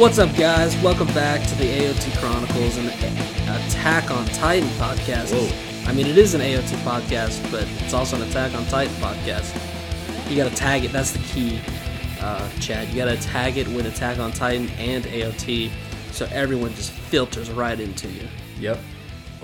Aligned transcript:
What's 0.00 0.18
up, 0.18 0.34
guys? 0.34 0.74
Welcome 0.82 1.08
back 1.08 1.46
to 1.46 1.54
the 1.56 1.64
AOT 1.64 2.18
Chronicles 2.20 2.78
and 2.78 2.88
Attack 2.88 4.10
on 4.10 4.24
Titan 4.28 4.66
podcast. 4.70 5.30
Whoa. 5.30 5.86
I 5.86 5.92
mean, 5.92 6.06
it 6.06 6.16
is 6.16 6.32
an 6.32 6.40
AOT 6.40 6.74
podcast, 6.84 7.42
but 7.50 7.68
it's 7.82 7.92
also 7.92 8.16
an 8.16 8.22
Attack 8.22 8.54
on 8.54 8.64
Titan 8.64 8.94
podcast. 8.94 9.54
You 10.30 10.36
gotta 10.36 10.56
tag 10.56 10.86
it. 10.86 10.92
That's 10.92 11.10
the 11.10 11.18
key, 11.18 11.60
uh, 12.22 12.48
Chad. 12.60 12.88
You 12.88 12.96
gotta 12.96 13.18
tag 13.18 13.58
it 13.58 13.68
with 13.68 13.84
Attack 13.84 14.18
on 14.18 14.32
Titan 14.32 14.70
and 14.78 15.04
AOT, 15.04 15.70
so 16.12 16.26
everyone 16.32 16.74
just 16.76 16.92
filters 16.92 17.50
right 17.50 17.78
into 17.78 18.08
you. 18.08 18.26
Yep. 18.58 18.78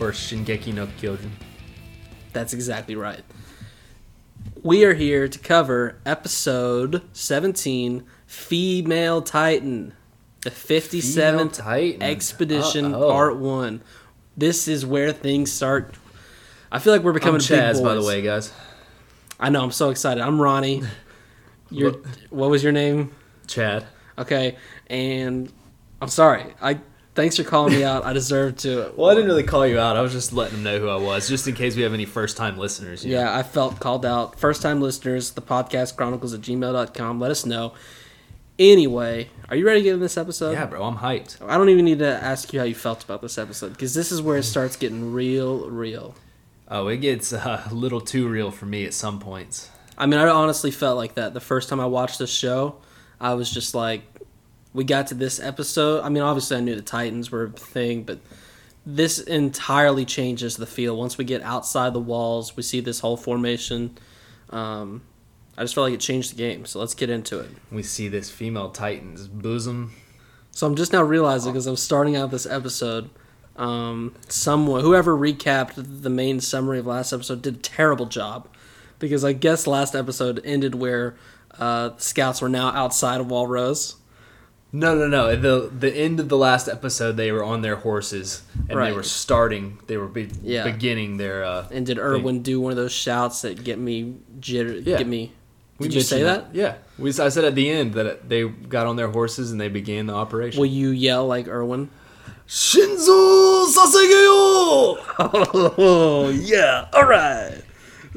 Or 0.00 0.10
Shingeki 0.10 0.73
no 0.73 0.86
Kyojin. 0.86 1.32
That's 2.32 2.54
exactly 2.54 2.96
right. 2.96 3.20
We 4.62 4.86
are 4.86 4.95
here 4.95 5.28
to 5.28 5.38
cover 5.38 5.98
episode 6.06 7.02
17, 7.12 8.06
Female 8.27 9.20
Titan, 9.20 9.92
the 10.46 10.52
57th 10.52 11.55
Titan. 11.55 12.02
Expedition 12.02 12.95
Uh-oh. 12.95 13.10
Part 13.10 13.36
1. 13.36 13.82
This 14.36 14.69
is 14.69 14.86
where 14.86 15.10
things 15.10 15.50
start. 15.50 15.92
I 16.70 16.78
feel 16.78 16.92
like 16.92 17.02
we're 17.02 17.10
I'm 17.10 17.14
becoming 17.14 17.41
big 17.41 17.48
Chaz, 17.48 17.82
by 17.82 17.95
the 17.95 18.02
way, 18.05 18.22
guys. 18.22 18.52
I 19.41 19.50
know, 19.50 19.64
I'm 19.64 19.72
so 19.72 19.91
excited. 19.91 20.22
I'm 20.22 20.41
Ronnie. 20.41 20.84
You're, 21.70 21.96
what 22.30 22.48
was 22.48 22.62
your 22.62 22.70
name? 22.70 23.12
Chad. 23.48 23.86
Okay, 24.16 24.56
and 24.86 25.52
I'm 26.00 26.09
sorry. 26.09 26.55
I 26.62 26.78
Thanks 27.16 27.38
for 27.38 27.44
calling 27.44 27.72
me 27.72 27.83
out. 27.83 28.05
I 28.05 28.12
deserve 28.12 28.58
to. 28.58 28.92
Well, 28.97 29.10
I 29.10 29.14
didn't 29.14 29.28
really 29.30 29.42
call 29.42 29.66
you 29.66 29.80
out. 29.80 29.97
I 29.97 30.02
was 30.02 30.12
just 30.12 30.34
letting 30.34 30.56
them 30.56 30.62
know 30.64 30.78
who 30.78 30.88
I 30.88 30.97
was, 30.97 31.28
just 31.28 31.48
in 31.48 31.55
case 31.55 31.74
we 31.74 31.83
have 31.83 31.94
any 31.94 32.05
first 32.05 32.36
time 32.36 32.58
listeners. 32.58 33.05
you 33.05 33.14
know? 33.14 33.20
Yeah, 33.22 33.36
I 33.36 33.42
felt 33.42 33.80
called 33.80 34.05
out. 34.05 34.39
First 34.39 34.61
time 34.61 34.83
listeners, 34.83 35.30
the 35.30 35.41
podcast 35.41 35.97
chronicles 35.97 36.34
at 36.34 36.42
gmail.com. 36.42 37.19
Let 37.19 37.30
us 37.30 37.47
know. 37.47 37.72
Anyway, 38.58 39.28
are 39.50 39.56
you 39.56 39.66
ready 39.66 39.80
to 39.80 39.84
get 39.84 39.94
in 39.94 40.00
this 40.00 40.16
episode? 40.16 40.52
Yeah, 40.52 40.66
bro. 40.66 40.82
I'm 40.82 40.96
hyped. 40.96 41.46
I 41.46 41.58
don't 41.58 41.68
even 41.68 41.84
need 41.84 41.98
to 41.98 42.06
ask 42.06 42.52
you 42.52 42.60
how 42.60 42.64
you 42.64 42.74
felt 42.74 43.04
about 43.04 43.20
this 43.20 43.36
episode 43.36 43.72
because 43.72 43.92
this 43.92 44.10
is 44.10 44.22
where 44.22 44.38
it 44.38 44.44
starts 44.44 44.76
getting 44.76 45.12
real, 45.12 45.68
real. 45.68 46.14
Oh, 46.68 46.88
it 46.88 46.98
gets 46.98 47.32
uh, 47.32 47.62
a 47.70 47.74
little 47.74 48.00
too 48.00 48.28
real 48.28 48.50
for 48.50 48.66
me 48.66 48.86
at 48.86 48.94
some 48.94 49.20
points. 49.20 49.70
I 49.98 50.06
mean, 50.06 50.18
I 50.18 50.28
honestly 50.28 50.70
felt 50.70 50.96
like 50.96 51.14
that 51.14 51.34
the 51.34 51.40
first 51.40 51.68
time 51.68 51.80
I 51.80 51.86
watched 51.86 52.18
this 52.18 52.32
show. 52.32 52.77
I 53.20 53.34
was 53.34 53.50
just 53.50 53.74
like, 53.74 54.02
we 54.72 54.84
got 54.84 55.06
to 55.08 55.14
this 55.14 55.38
episode. 55.38 56.02
I 56.02 56.08
mean, 56.08 56.22
obviously, 56.22 56.56
I 56.56 56.60
knew 56.60 56.74
the 56.74 56.82
Titans 56.82 57.30
were 57.30 57.44
a 57.44 57.50
thing, 57.50 58.02
but 58.02 58.18
this 58.84 59.18
entirely 59.18 60.04
changes 60.04 60.56
the 60.56 60.66
feel. 60.66 60.96
Once 60.96 61.18
we 61.18 61.24
get 61.24 61.42
outside 61.42 61.92
the 61.92 62.00
walls, 62.00 62.56
we 62.56 62.62
see 62.62 62.80
this 62.80 63.00
whole 63.00 63.16
formation. 63.16 63.96
Um, 64.50 65.02
I 65.58 65.62
just 65.62 65.74
felt 65.74 65.86
like 65.86 65.94
it 65.94 66.00
changed 66.00 66.32
the 66.32 66.36
game. 66.36 66.66
So 66.66 66.78
let's 66.80 66.94
get 66.94 67.08
into 67.10 67.38
it. 67.40 67.50
We 67.72 67.82
see 67.82 68.08
this 68.08 68.30
female 68.30 68.70
Titan's 68.70 69.26
bosom. 69.28 69.92
So 70.50 70.66
I'm 70.66 70.74
just 70.76 70.92
now 70.92 71.02
realizing 71.02 71.52
because 71.52 71.66
I'm 71.66 71.76
starting 71.76 72.16
out 72.16 72.30
this 72.30 72.46
episode. 72.46 73.10
Um, 73.56 74.14
someone, 74.28 74.82
whoever 74.82 75.16
recapped 75.16 76.02
the 76.02 76.10
main 76.10 76.40
summary 76.40 76.78
of 76.78 76.86
last 76.86 77.12
episode, 77.12 77.40
did 77.42 77.54
a 77.56 77.58
terrible 77.58 78.06
job 78.06 78.48
because 78.98 79.24
I 79.24 79.32
guess 79.32 79.66
last 79.66 79.94
episode 79.94 80.40
ended 80.44 80.74
where 80.74 81.16
uh, 81.58 81.90
scouts 81.96 82.42
were 82.42 82.50
now 82.50 82.68
outside 82.68 83.20
of 83.20 83.30
Wall 83.30 83.46
Rose. 83.46 83.96
No, 84.72 84.94
no, 84.94 85.06
no. 85.06 85.34
The 85.36 85.70
the 85.72 85.94
end 85.94 86.20
of 86.20 86.28
the 86.28 86.36
last 86.36 86.68
episode, 86.68 87.16
they 87.16 87.32
were 87.32 87.42
on 87.44 87.62
their 87.62 87.77
horses 87.77 88.42
and 88.68 88.77
Right. 88.78 88.90
they 88.90 88.96
were 88.96 89.02
starting. 89.04 89.78
They 89.86 89.96
were 89.96 90.08
be- 90.08 90.28
Yeah. 90.42 90.64
beginning 90.70 91.16
their. 91.16 91.44
Uh, 91.44 91.66
And 91.70 91.86
did 91.86 91.98
Erwin 91.98 92.42
do 92.42 92.60
one 92.60 92.72
of 92.72 92.77
those 92.77 92.92
shouts 92.92 93.40
that 93.42 93.64
get 93.64 93.78
me 93.78 94.16
jitter? 94.38 94.84
Yeah. 94.84 94.98
Get 94.98 95.06
me. 95.06 95.32
We 95.78 95.88
Did 95.88 95.96
you 95.96 96.00
say 96.00 96.22
mentioned 96.22 96.55
that? 96.55 96.55
Yeah. 96.55 96.74
We, 96.98 97.11
I 97.11 97.28
said 97.28 97.45
at 97.45 97.55
the 97.55 97.70
end 97.70 97.95
that 97.95 98.28
they 98.28 98.48
got 98.48 98.86
on 98.86 98.96
their 98.96 99.08
horses 99.08 99.52
and 99.52 99.61
they 99.61 99.68
began 99.68 100.06
the 100.06 100.14
operation. 100.14 100.58
Will 100.58 100.67
you 100.67 100.90
yell 100.90 101.27
like 101.27 101.48
Erwin? 101.48 101.90
Shinzo 102.48 103.67
Sasegeyo! 103.67 104.98
Oh 105.78 106.30
yeah! 106.42 106.89
All 106.92 107.05
right. 107.05 107.61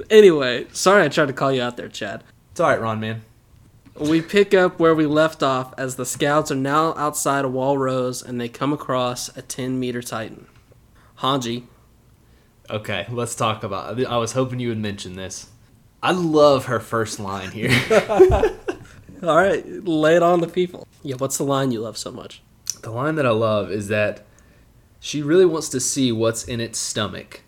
Anyway, 0.10 0.68
sorry 0.72 1.04
I 1.04 1.10
tried 1.10 1.28
to 1.28 1.34
call 1.34 1.52
you 1.52 1.62
out 1.62 1.78
there, 1.78 1.90
Chad. 1.90 2.24
It's 2.52 2.60
all 2.60 2.70
right, 2.70 2.80
Ron, 2.80 3.00
man. 3.00 3.24
We 4.00 4.22
pick 4.22 4.54
up 4.54 4.80
where 4.80 4.96
we 4.96 5.06
left 5.06 5.44
off 5.44 5.74
as 5.78 5.96
the 5.96 6.06
scouts 6.06 6.52
are 6.52 6.56
now 6.56 6.94
outside 6.96 7.44
of 7.44 7.52
Wall 7.52 7.78
Rose 7.78 8.22
and 8.22 8.40
they 8.40 8.48
come 8.48 8.72
across 8.72 9.36
a 9.36 9.42
10 9.42 9.80
meter 9.80 10.02
Titan. 10.02 10.48
Hanji, 11.18 11.64
Okay, 12.70 13.08
let's 13.10 13.34
talk 13.34 13.64
about. 13.64 14.04
I 14.06 14.18
was 14.18 14.34
hoping 14.34 14.60
you 14.60 14.70
would 14.70 14.78
mention 14.78 15.16
this. 15.16 15.48
I 16.02 16.12
love 16.12 16.66
her 16.66 16.80
first 16.80 17.20
line 17.20 17.52
here. 17.52 17.72
all 19.24 19.36
right, 19.36 19.66
lay 19.86 20.16
it 20.16 20.24
on 20.24 20.42
the 20.42 20.48
people. 20.48 20.88
Yeah, 21.04 21.16
what's 21.18 21.38
the 21.38 21.44
line 21.44 21.72
you 21.72 21.82
love 21.82 21.98
so 21.98 22.12
much? 22.12 22.42
the 22.82 22.92
line 22.92 23.16
that 23.16 23.26
I 23.26 23.32
love 23.32 23.72
is 23.72 23.88
that 23.90 24.26
she 25.00 25.22
really 25.22 25.46
wants 25.46 25.70
to 25.70 25.80
see 25.80 26.12
what's 26.12 26.44
in 26.44 26.60
its 26.60 26.80
stomach, 26.80 27.42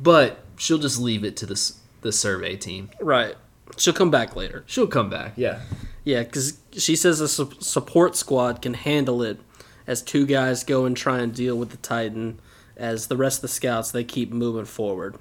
but 0.00 0.44
she'll 0.56 0.78
just 0.78 1.00
leave 1.00 1.24
it 1.24 1.36
to 1.38 1.46
the 1.46 1.72
the 2.00 2.12
survey 2.12 2.56
team. 2.56 2.90
Right. 3.00 3.36
She'll 3.76 3.94
come 3.94 4.10
back 4.10 4.34
later. 4.34 4.64
She'll 4.66 4.86
come 4.86 5.10
back. 5.10 5.34
Yeah. 5.36 5.60
Yeah, 6.02 6.22
because 6.22 6.58
she 6.72 6.96
says 6.96 7.20
a 7.20 7.28
su- 7.28 7.52
support 7.60 8.16
squad 8.16 8.62
can 8.62 8.74
handle 8.74 9.22
it 9.22 9.38
as 9.86 10.00
two 10.02 10.24
guys 10.26 10.64
go 10.64 10.86
and 10.86 10.96
try 10.96 11.18
and 11.20 11.34
deal 11.34 11.56
with 11.56 11.70
the 11.70 11.76
Titan 11.76 12.40
as 12.76 13.08
the 13.08 13.16
rest 13.16 13.38
of 13.38 13.42
the 13.42 13.48
scouts 13.48 13.90
they 13.90 14.02
keep 14.02 14.32
moving 14.32 14.64
forward. 14.64 15.16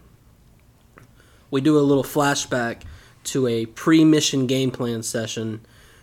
We 1.51 1.61
do 1.61 1.77
a 1.77 1.81
little 1.81 2.03
flashback 2.03 2.83
to 3.25 3.47
a 3.47 3.65
pre-mission 3.65 4.47
game 4.47 4.71
plan 4.71 5.03
session 5.03 5.61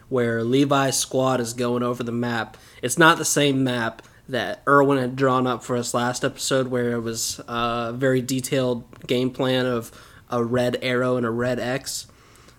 where 0.08 0.42
Levi's 0.44 0.96
squad 0.96 1.40
is 1.40 1.52
going 1.52 1.82
over 1.82 2.02
the 2.02 2.12
map. 2.12 2.56
It's 2.82 2.98
not 2.98 3.18
the 3.18 3.24
same 3.24 3.64
map 3.64 4.02
that 4.28 4.62
Erwin 4.66 4.98
had 4.98 5.16
drawn 5.16 5.46
up 5.46 5.62
for 5.62 5.76
us 5.76 5.94
last 5.94 6.24
episode 6.24 6.68
where 6.68 6.92
it 6.92 7.00
was 7.00 7.40
a 7.48 7.92
very 7.94 8.20
detailed 8.20 9.06
game 9.06 9.30
plan 9.30 9.66
of 9.66 9.92
a 10.30 10.42
red 10.42 10.78
arrow 10.82 11.16
and 11.16 11.24
a 11.24 11.30
red 11.30 11.58
X. 11.60 12.06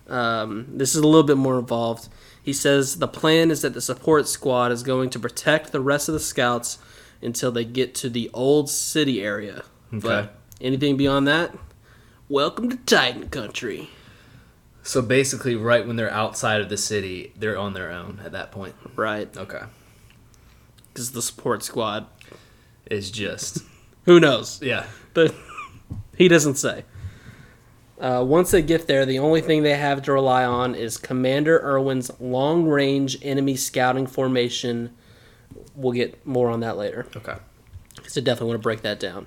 Um, 0.08 0.66
this 0.70 0.94
is 0.94 1.02
a 1.02 1.06
little 1.06 1.22
bit 1.22 1.36
more 1.36 1.58
involved. 1.58 2.08
He 2.42 2.52
says 2.54 2.98
the 2.98 3.08
plan 3.08 3.50
is 3.50 3.60
that 3.62 3.74
the 3.74 3.80
support 3.82 4.26
squad 4.26 4.72
is 4.72 4.82
going 4.82 5.10
to 5.10 5.18
protect 5.18 5.70
the 5.70 5.80
rest 5.80 6.08
of 6.08 6.14
the 6.14 6.20
scouts 6.20 6.78
until 7.20 7.52
they 7.52 7.64
get 7.64 7.94
to 7.96 8.08
the 8.08 8.30
old 8.32 8.70
city 8.70 9.22
area. 9.22 9.64
Okay. 9.92 10.00
But 10.00 10.34
anything 10.60 10.96
beyond 10.96 11.28
that, 11.28 11.54
welcome 12.28 12.68
to 12.70 12.76
Titan 12.76 13.28
Country. 13.28 13.90
So 14.82 15.02
basically, 15.02 15.54
right 15.56 15.86
when 15.86 15.96
they're 15.96 16.10
outside 16.10 16.60
of 16.60 16.68
the 16.68 16.76
city, 16.76 17.32
they're 17.36 17.58
on 17.58 17.74
their 17.74 17.90
own 17.90 18.20
at 18.24 18.32
that 18.32 18.50
point. 18.50 18.74
Right. 18.96 19.34
Okay. 19.36 19.62
Because 20.92 21.12
the 21.12 21.22
support 21.22 21.62
squad. 21.62 22.06
is 22.90 23.10
just 23.10 23.62
Who 24.04 24.18
knows? 24.20 24.60
yeah. 24.62 24.86
But 25.14 25.34
he 26.16 26.28
doesn't 26.28 26.54
say. 26.56 26.84
Uh, 28.00 28.24
once 28.26 28.52
they 28.52 28.62
get 28.62 28.86
there, 28.86 29.04
the 29.04 29.18
only 29.18 29.40
thing 29.40 29.62
they 29.64 29.76
have 29.76 30.02
to 30.02 30.12
rely 30.12 30.44
on 30.44 30.74
is 30.74 30.96
Commander 30.96 31.58
Erwin's 31.58 32.10
long 32.20 32.64
range 32.66 33.18
enemy 33.22 33.56
scouting 33.56 34.06
formation. 34.06 34.94
We'll 35.74 35.92
get 35.92 36.24
more 36.24 36.48
on 36.48 36.60
that 36.60 36.76
later. 36.76 37.06
Okay. 37.16 37.36
Because 37.96 38.16
I 38.16 38.20
definitely 38.20 38.48
want 38.50 38.60
to 38.60 38.62
break 38.62 38.82
that 38.82 39.00
down. 39.00 39.26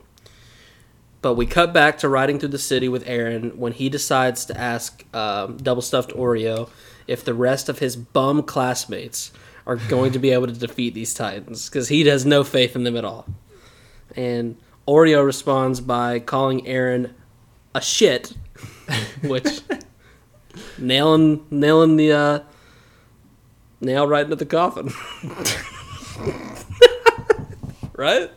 But 1.21 1.35
we 1.35 1.45
cut 1.45 1.71
back 1.71 1.99
to 1.99 2.09
riding 2.09 2.39
through 2.39 2.49
the 2.49 2.57
city 2.57 2.89
with 2.89 3.05
Eren 3.05 3.55
when 3.55 3.73
he 3.73 3.89
decides 3.89 4.45
to 4.45 4.59
ask 4.59 5.05
um, 5.15 5.57
Double 5.57 5.81
Stuffed 5.81 6.11
Oreo 6.11 6.69
if 7.07 7.23
the 7.23 7.33
rest 7.33 7.69
of 7.69 7.79
his 7.79 7.95
bum 7.95 8.41
classmates 8.41 9.31
are 9.67 9.75
going 9.75 10.11
to 10.13 10.19
be 10.19 10.31
able 10.31 10.47
to 10.47 10.53
defeat 10.53 10.93
these 10.93 11.13
Titans 11.13 11.69
because 11.69 11.89
he 11.89 12.03
has 12.05 12.25
no 12.25 12.43
faith 12.43 12.75
in 12.75 12.83
them 12.83 12.97
at 12.97 13.05
all. 13.05 13.27
And 14.15 14.57
Oreo 14.87 15.23
responds 15.23 15.79
by 15.79 16.19
calling 16.19 16.65
Eren 16.65 17.11
a 17.75 17.81
shit, 17.81 18.33
which 19.21 19.61
nailing 20.77 21.45
nailing 21.51 21.97
the 21.97 22.11
uh, 22.11 22.39
nail 23.79 24.07
right 24.07 24.23
into 24.23 24.35
the 24.35 24.45
coffin. 24.45 24.91
right? 27.93 28.31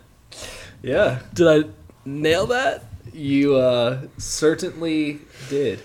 Yeah. 0.83 1.21
Did 1.33 1.49
I 1.49 1.65
nail 2.05 2.47
that? 2.47 2.85
You 3.13 3.57
uh 3.57 4.03
certainly 4.19 5.21
did. 5.49 5.83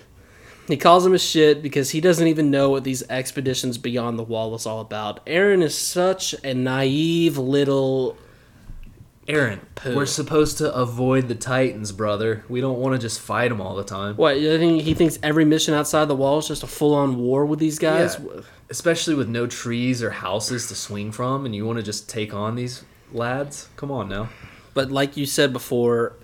He 0.70 0.76
calls 0.76 1.04
him 1.04 1.14
a 1.14 1.18
shit 1.18 1.62
because 1.62 1.90
he 1.90 2.00
doesn't 2.00 2.28
even 2.28 2.50
know 2.50 2.70
what 2.70 2.84
these 2.84 3.02
expeditions 3.10 3.76
beyond 3.76 4.18
the 4.18 4.22
wall 4.22 4.54
is 4.54 4.66
all 4.66 4.80
about. 4.80 5.24
Eren 5.26 5.62
is 5.62 5.76
such 5.76 6.32
a 6.44 6.54
naive 6.54 7.36
little. 7.36 8.16
Eren, 9.26 9.60
Poo. 9.74 9.96
we're 9.96 10.06
supposed 10.06 10.58
to 10.58 10.72
avoid 10.72 11.28
the 11.28 11.34
Titans, 11.34 11.92
brother. 11.92 12.44
We 12.48 12.60
don't 12.60 12.78
want 12.78 12.94
to 12.94 12.98
just 13.00 13.20
fight 13.20 13.48
them 13.48 13.60
all 13.60 13.74
the 13.76 13.84
time. 13.84 14.16
What? 14.16 14.36
I 14.36 14.58
think 14.58 14.82
he 14.82 14.94
thinks 14.94 15.18
every 15.22 15.44
mission 15.44 15.74
outside 15.74 16.06
the 16.06 16.16
wall 16.16 16.38
is 16.38 16.48
just 16.48 16.62
a 16.62 16.66
full 16.68 16.94
on 16.94 17.16
war 17.18 17.44
with 17.46 17.58
these 17.58 17.78
guys? 17.78 18.16
Yeah. 18.18 18.42
Especially 18.70 19.14
with 19.14 19.28
no 19.28 19.46
trees 19.46 20.02
or 20.02 20.10
houses 20.10 20.68
to 20.68 20.76
swing 20.76 21.10
from, 21.10 21.44
and 21.46 21.54
you 21.54 21.66
want 21.66 21.78
to 21.78 21.82
just 21.82 22.08
take 22.08 22.32
on 22.32 22.54
these 22.54 22.84
lads? 23.12 23.68
Come 23.76 23.90
on 23.90 24.08
now. 24.08 24.28
But 24.74 24.90
like 24.90 25.16
you 25.16 25.26
said 25.26 25.52
before, 25.52 26.16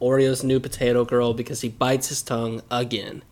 Oreo's 0.00 0.42
new 0.44 0.60
potato 0.60 1.04
girl 1.04 1.34
because 1.34 1.60
he 1.60 1.68
bites 1.68 2.08
his 2.08 2.22
tongue 2.22 2.62
again. 2.70 3.22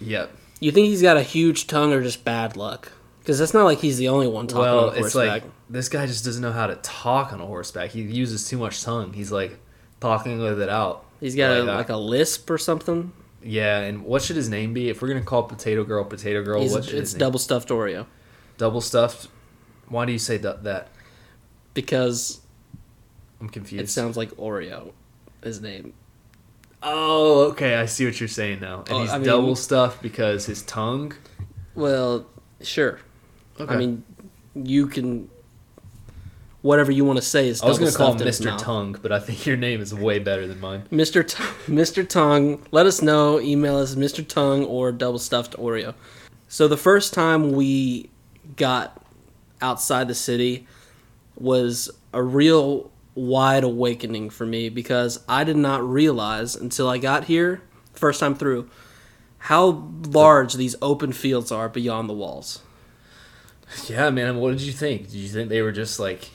Yep. 0.00 0.30
You 0.60 0.72
think 0.72 0.88
he's 0.88 1.02
got 1.02 1.16
a 1.16 1.22
huge 1.22 1.66
tongue 1.66 1.92
or 1.92 2.02
just 2.02 2.24
bad 2.24 2.56
luck? 2.56 2.92
Because 3.20 3.38
that's 3.38 3.54
not 3.54 3.64
like 3.64 3.78
he's 3.78 3.98
the 3.98 4.08
only 4.08 4.26
one 4.26 4.46
talking 4.46 4.62
well, 4.62 4.90
on 4.90 4.98
it's 4.98 5.14
like 5.14 5.44
this 5.68 5.88
guy 5.88 6.06
just 6.06 6.24
doesn't 6.24 6.42
know 6.42 6.52
how 6.52 6.66
to 6.66 6.76
talk 6.76 7.32
on 7.32 7.40
a 7.40 7.46
horseback. 7.46 7.90
He 7.90 8.00
uses 8.00 8.48
too 8.48 8.56
much 8.56 8.82
tongue. 8.82 9.12
He's 9.12 9.30
like 9.30 9.58
talking 10.00 10.38
with 10.40 10.60
it 10.60 10.68
out. 10.68 11.04
he's 11.20 11.36
got 11.36 11.50
a, 11.50 11.58
like 11.58 11.66
that. 11.66 11.76
like 11.76 11.88
a 11.90 11.96
lisp 11.96 12.48
or 12.48 12.58
something. 12.58 13.12
Yeah, 13.42 13.80
and 13.80 14.04
what 14.04 14.22
should 14.22 14.36
his 14.36 14.48
name 14.48 14.72
be? 14.72 14.88
If 14.88 15.02
we're 15.02 15.08
gonna 15.08 15.20
call 15.20 15.44
Potato 15.44 15.84
Girl 15.84 16.04
Potato 16.04 16.42
Girl, 16.42 16.62
He's, 16.62 16.72
what 16.72 16.86
should 16.86 16.94
it's 16.94 17.12
double 17.12 17.38
stuffed 17.38 17.68
Oreo 17.68 18.06
double 18.58 18.80
stuffed. 18.80 19.28
Why 19.88 20.04
do 20.04 20.12
you 20.12 20.18
say? 20.18 20.36
That 20.36 20.88
because 21.72 22.40
I'm 23.40 23.48
confused. 23.48 23.84
it 23.84 23.88
sounds 23.90 24.16
like 24.16 24.30
Oreo. 24.32 24.92
His 25.42 25.60
name. 25.60 25.94
oh, 26.82 27.42
okay. 27.50 27.76
I 27.76 27.86
see 27.86 28.04
what 28.06 28.18
you're 28.20 28.28
saying 28.28 28.60
now. 28.60 28.80
And 28.80 28.90
Oh, 28.90 29.00
he's 29.02 29.10
I 29.10 29.18
mean- 29.18 29.26
double 29.26 29.54
stuffed 29.56 30.02
because 30.02 30.46
his 30.46 30.62
tongue. 30.62 31.14
Well, 31.74 32.26
sure. 32.60 32.98
Okay. 33.60 33.72
I 33.72 33.76
mean, 33.76 34.04
you 34.54 34.86
can. 34.86 35.28
Whatever 36.62 36.90
you 36.90 37.04
want 37.04 37.18
to 37.18 37.24
say 37.24 37.48
is. 37.48 37.62
I 37.62 37.66
was 37.68 37.78
gonna 37.78 37.92
call 37.92 38.12
him 38.12 38.18
stuffed 38.18 38.20
in 38.22 38.26
his 38.26 38.40
Mr. 38.40 38.58
Tongue, 38.58 38.98
but 39.00 39.12
I 39.12 39.20
think 39.20 39.46
your 39.46 39.56
name 39.56 39.80
is 39.80 39.94
way 39.94 40.18
better 40.18 40.46
than 40.48 40.58
mine. 40.58 40.84
Mr. 40.90 41.26
T- 41.26 41.36
Mr. 41.72 42.06
Tongue, 42.06 42.60
let 42.72 42.84
us 42.86 43.00
know. 43.00 43.38
Email 43.40 43.76
us 43.76 43.94
Mr. 43.94 44.26
Tongue 44.26 44.64
or 44.64 44.90
double 44.90 45.20
stuffed 45.20 45.56
Oreo. 45.56 45.94
So 46.48 46.66
the 46.66 46.76
first 46.76 47.14
time 47.14 47.52
we 47.52 48.10
got 48.56 49.00
outside 49.62 50.08
the 50.08 50.14
city 50.16 50.66
was 51.36 51.88
a 52.12 52.22
real 52.24 52.90
wide 53.18 53.64
awakening 53.64 54.30
for 54.30 54.46
me 54.46 54.68
because 54.68 55.22
I 55.28 55.44
did 55.44 55.56
not 55.56 55.86
realize 55.86 56.54
until 56.54 56.88
I 56.88 56.98
got 56.98 57.24
here, 57.24 57.62
first 57.92 58.20
time 58.20 58.34
through, 58.34 58.70
how 59.38 59.90
large 60.06 60.54
these 60.54 60.76
open 60.80 61.12
fields 61.12 61.50
are 61.50 61.68
beyond 61.68 62.08
the 62.08 62.14
walls. 62.14 62.62
Yeah, 63.86 64.10
man. 64.10 64.36
What 64.36 64.52
did 64.52 64.62
you 64.62 64.72
think? 64.72 65.10
Did 65.10 65.16
you 65.16 65.28
think 65.28 65.48
they 65.48 65.62
were 65.62 65.72
just 65.72 65.98
like 65.98 66.30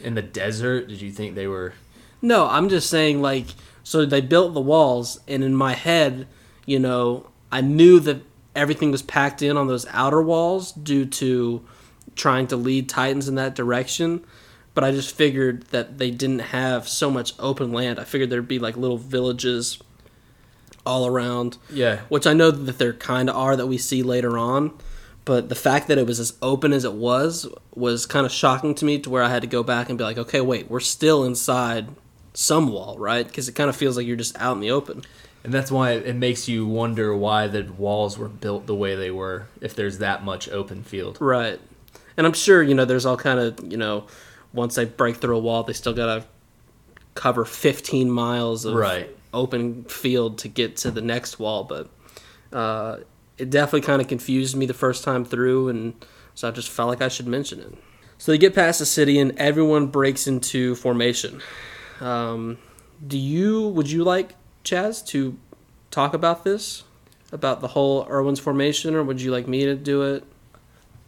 in 0.00 0.14
the 0.14 0.22
desert? 0.22 0.88
Did 0.88 1.00
you 1.00 1.12
think 1.12 1.34
they 1.34 1.46
were? 1.46 1.74
No, 2.20 2.46
I'm 2.46 2.68
just 2.68 2.88
saying 2.88 3.20
like 3.20 3.46
so 3.82 4.06
they 4.06 4.20
built 4.20 4.54
the 4.54 4.60
walls 4.60 5.20
and 5.26 5.42
in 5.42 5.54
my 5.54 5.74
head, 5.74 6.26
you 6.66 6.78
know, 6.78 7.26
I 7.50 7.60
knew 7.60 8.00
that 8.00 8.22
everything 8.54 8.90
was 8.90 9.02
packed 9.02 9.42
in 9.42 9.56
on 9.56 9.66
those 9.66 9.86
outer 9.90 10.22
walls 10.22 10.72
due 10.72 11.04
to 11.04 11.64
trying 12.14 12.46
to 12.48 12.56
lead 12.56 12.88
Titans 12.88 13.28
in 13.28 13.34
that 13.36 13.54
direction, 13.54 14.24
but 14.74 14.84
I 14.84 14.90
just 14.90 15.14
figured 15.14 15.62
that 15.70 15.98
they 15.98 16.10
didn't 16.10 16.38
have 16.40 16.88
so 16.88 17.10
much 17.10 17.34
open 17.38 17.72
land. 17.72 17.98
I 17.98 18.04
figured 18.04 18.30
there'd 18.30 18.48
be 18.48 18.58
like 18.58 18.76
little 18.76 18.98
villages 18.98 19.78
all 20.84 21.06
around, 21.06 21.58
Yeah. 21.70 22.00
which 22.08 22.26
I 22.26 22.32
know 22.32 22.50
that 22.50 22.78
there 22.78 22.92
kind 22.92 23.30
of 23.30 23.36
are 23.36 23.54
that 23.56 23.66
we 23.66 23.78
see 23.78 24.02
later 24.02 24.36
on. 24.38 24.72
But 25.24 25.48
the 25.48 25.54
fact 25.54 25.86
that 25.86 25.98
it 25.98 26.06
was 26.06 26.18
as 26.18 26.32
open 26.42 26.72
as 26.72 26.84
it 26.84 26.94
was 26.94 27.46
was 27.76 28.06
kind 28.06 28.26
of 28.26 28.32
shocking 28.32 28.74
to 28.76 28.84
me 28.84 28.98
to 28.98 29.08
where 29.10 29.22
I 29.22 29.28
had 29.28 29.42
to 29.42 29.46
go 29.48 29.62
back 29.62 29.88
and 29.88 29.96
be 29.96 30.02
like, 30.02 30.18
okay, 30.18 30.40
wait, 30.40 30.68
we're 30.68 30.80
still 30.80 31.22
inside 31.22 31.86
some 32.34 32.68
wall, 32.72 32.96
right? 32.98 33.24
Because 33.24 33.48
it 33.48 33.52
kind 33.52 33.70
of 33.70 33.76
feels 33.76 33.96
like 33.96 34.04
you're 34.06 34.16
just 34.16 34.36
out 34.40 34.54
in 34.54 34.60
the 34.60 34.72
open. 34.72 35.02
And 35.44 35.52
that's 35.54 35.70
why 35.70 35.92
it 35.92 36.16
makes 36.16 36.48
you 36.48 36.66
wonder 36.66 37.16
why 37.16 37.46
the 37.46 37.62
walls 37.78 38.18
were 38.18 38.28
built 38.28 38.66
the 38.66 38.74
way 38.74 38.96
they 38.96 39.12
were. 39.12 39.46
If 39.60 39.76
there's 39.76 39.98
that 39.98 40.24
much 40.24 40.48
open 40.48 40.82
field. 40.82 41.18
Right. 41.20 41.60
And 42.16 42.26
I'm 42.26 42.32
sure, 42.32 42.60
you 42.60 42.74
know, 42.74 42.84
there's 42.84 43.06
all 43.06 43.16
kind 43.16 43.38
of, 43.38 43.60
you 43.70 43.76
know, 43.76 44.06
once 44.52 44.74
they 44.74 44.84
break 44.84 45.16
through 45.16 45.36
a 45.36 45.40
wall, 45.40 45.62
they 45.62 45.72
still 45.72 45.94
got 45.94 46.06
to 46.20 46.24
cover 47.14 47.44
15 47.44 48.10
miles 48.10 48.64
of 48.64 48.74
Right. 48.74 49.14
open 49.34 49.84
field 49.84 50.38
to 50.38 50.48
get 50.48 50.76
to 50.78 50.90
the 50.90 51.00
next 51.02 51.38
wall. 51.38 51.64
But 51.64 51.88
uh, 52.52 52.98
it 53.38 53.50
definitely 53.50 53.82
kind 53.82 54.00
of 54.02 54.08
confused 54.08 54.56
me 54.56 54.66
the 54.66 54.74
first 54.74 55.04
time 55.04 55.24
through, 55.24 55.68
and 55.68 55.94
so 56.34 56.48
I 56.48 56.50
just 56.50 56.68
felt 56.68 56.88
like 56.88 57.02
I 57.02 57.08
should 57.08 57.26
mention 57.26 57.60
it. 57.60 57.74
So 58.18 58.30
they 58.32 58.38
get 58.38 58.54
past 58.54 58.78
the 58.78 58.86
city, 58.86 59.18
and 59.18 59.36
everyone 59.38 59.88
breaks 59.88 60.26
into 60.26 60.74
formation. 60.76 61.40
Um, 62.00 62.58
do 63.06 63.18
you, 63.18 63.68
would 63.68 63.90
you 63.90 64.04
like, 64.04 64.34
Chaz, 64.64 65.04
to 65.08 65.36
talk 65.90 66.14
about 66.14 66.44
this? 66.44 66.84
About 67.32 67.60
the 67.62 67.68
whole 67.68 68.06
Erwin's 68.10 68.38
formation, 68.38 68.94
or 68.94 69.02
would 69.02 69.20
you 69.20 69.32
like 69.32 69.48
me 69.48 69.64
to 69.64 69.74
do 69.74 70.02
it? 70.02 70.24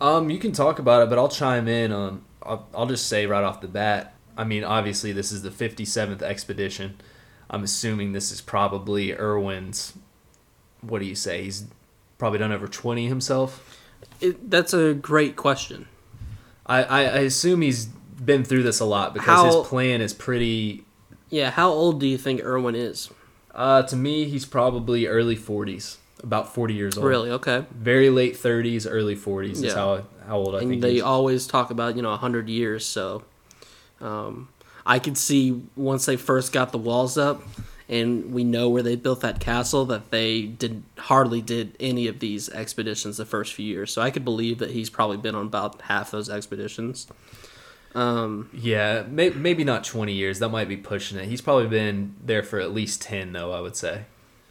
Um, 0.00 0.30
you 0.30 0.38
can 0.38 0.52
talk 0.52 0.78
about 0.78 1.02
it, 1.02 1.08
but 1.10 1.18
I'll 1.18 1.28
chime 1.28 1.68
in 1.68 1.92
on. 1.92 2.22
I'll, 2.44 2.68
I'll 2.74 2.86
just 2.86 3.06
say 3.08 3.26
right 3.26 3.44
off 3.44 3.60
the 3.60 3.68
bat. 3.68 4.14
I 4.36 4.44
mean, 4.44 4.64
obviously, 4.64 5.12
this 5.12 5.30
is 5.32 5.42
the 5.42 5.50
57th 5.50 6.22
expedition. 6.22 6.96
I'm 7.50 7.62
assuming 7.62 8.12
this 8.12 8.32
is 8.32 8.40
probably 8.40 9.12
Erwin's. 9.12 9.92
What 10.80 10.98
do 10.98 11.04
you 11.06 11.14
say? 11.14 11.44
He's 11.44 11.66
probably 12.18 12.38
done 12.38 12.52
over 12.52 12.66
20 12.66 13.06
himself. 13.08 13.80
It, 14.20 14.50
that's 14.50 14.74
a 14.74 14.94
great 14.94 15.36
question. 15.36 15.86
I, 16.66 16.82
I, 16.82 17.00
I 17.02 17.18
assume 17.20 17.60
he's 17.62 17.86
been 17.86 18.44
through 18.44 18.62
this 18.62 18.80
a 18.80 18.84
lot 18.84 19.14
because 19.14 19.26
How- 19.26 19.46
his 19.46 19.66
plan 19.68 20.00
is 20.00 20.12
pretty. 20.12 20.84
Yeah, 21.30 21.50
how 21.50 21.70
old 21.70 22.00
do 22.00 22.06
you 22.06 22.18
think 22.18 22.42
Irwin 22.42 22.74
is? 22.74 23.10
Uh, 23.54 23.82
to 23.84 23.96
me, 23.96 24.24
he's 24.28 24.44
probably 24.44 25.06
early 25.06 25.36
40s, 25.36 25.96
about 26.22 26.52
40 26.54 26.74
years 26.74 26.98
old. 26.98 27.06
Really? 27.06 27.30
Okay. 27.30 27.64
Very 27.72 28.10
late 28.10 28.34
30s, 28.36 28.86
early 28.88 29.16
40s 29.16 29.52
is 29.52 29.62
Yeah. 29.62 29.74
how 29.74 30.04
how 30.26 30.38
old 30.38 30.54
I 30.54 30.60
and 30.60 30.70
think 30.70 30.82
they 30.82 30.94
he 30.94 31.00
always 31.00 31.46
talk 31.46 31.70
about 31.70 31.96
you 31.96 32.02
know 32.02 32.10
100 32.10 32.48
years 32.48 32.84
so 32.84 33.22
um, 34.00 34.48
i 34.86 34.98
could 34.98 35.16
see 35.18 35.62
once 35.76 36.06
they 36.06 36.16
first 36.16 36.52
got 36.52 36.72
the 36.72 36.78
walls 36.78 37.16
up 37.16 37.42
and 37.88 38.32
we 38.32 38.44
know 38.44 38.68
where 38.70 38.82
they 38.82 38.96
built 38.96 39.20
that 39.20 39.40
castle 39.40 39.84
that 39.86 40.10
they 40.10 40.42
did 40.42 40.82
hardly 40.98 41.42
did 41.42 41.76
any 41.78 42.06
of 42.06 42.18
these 42.20 42.48
expeditions 42.50 43.16
the 43.18 43.26
first 43.26 43.54
few 43.54 43.66
years 43.66 43.92
so 43.92 44.00
i 44.02 44.10
could 44.10 44.24
believe 44.24 44.58
that 44.58 44.70
he's 44.70 44.90
probably 44.90 45.16
been 45.16 45.34
on 45.34 45.46
about 45.46 45.80
half 45.82 46.10
those 46.10 46.28
expeditions 46.30 47.06
um, 47.94 48.50
Yeah, 48.52 49.04
may, 49.08 49.30
maybe 49.30 49.62
not 49.62 49.84
20 49.84 50.12
years. 50.12 50.40
That 50.40 50.48
might 50.48 50.68
be 50.68 50.76
pushing 50.76 51.16
it. 51.16 51.26
He's 51.26 51.40
probably 51.40 51.68
been 51.68 52.16
there 52.22 52.42
for 52.42 52.58
at 52.58 52.74
least 52.74 53.00
10, 53.02 53.32
though, 53.32 53.52
I 53.52 53.60
would 53.60 53.76
say. 53.76 54.06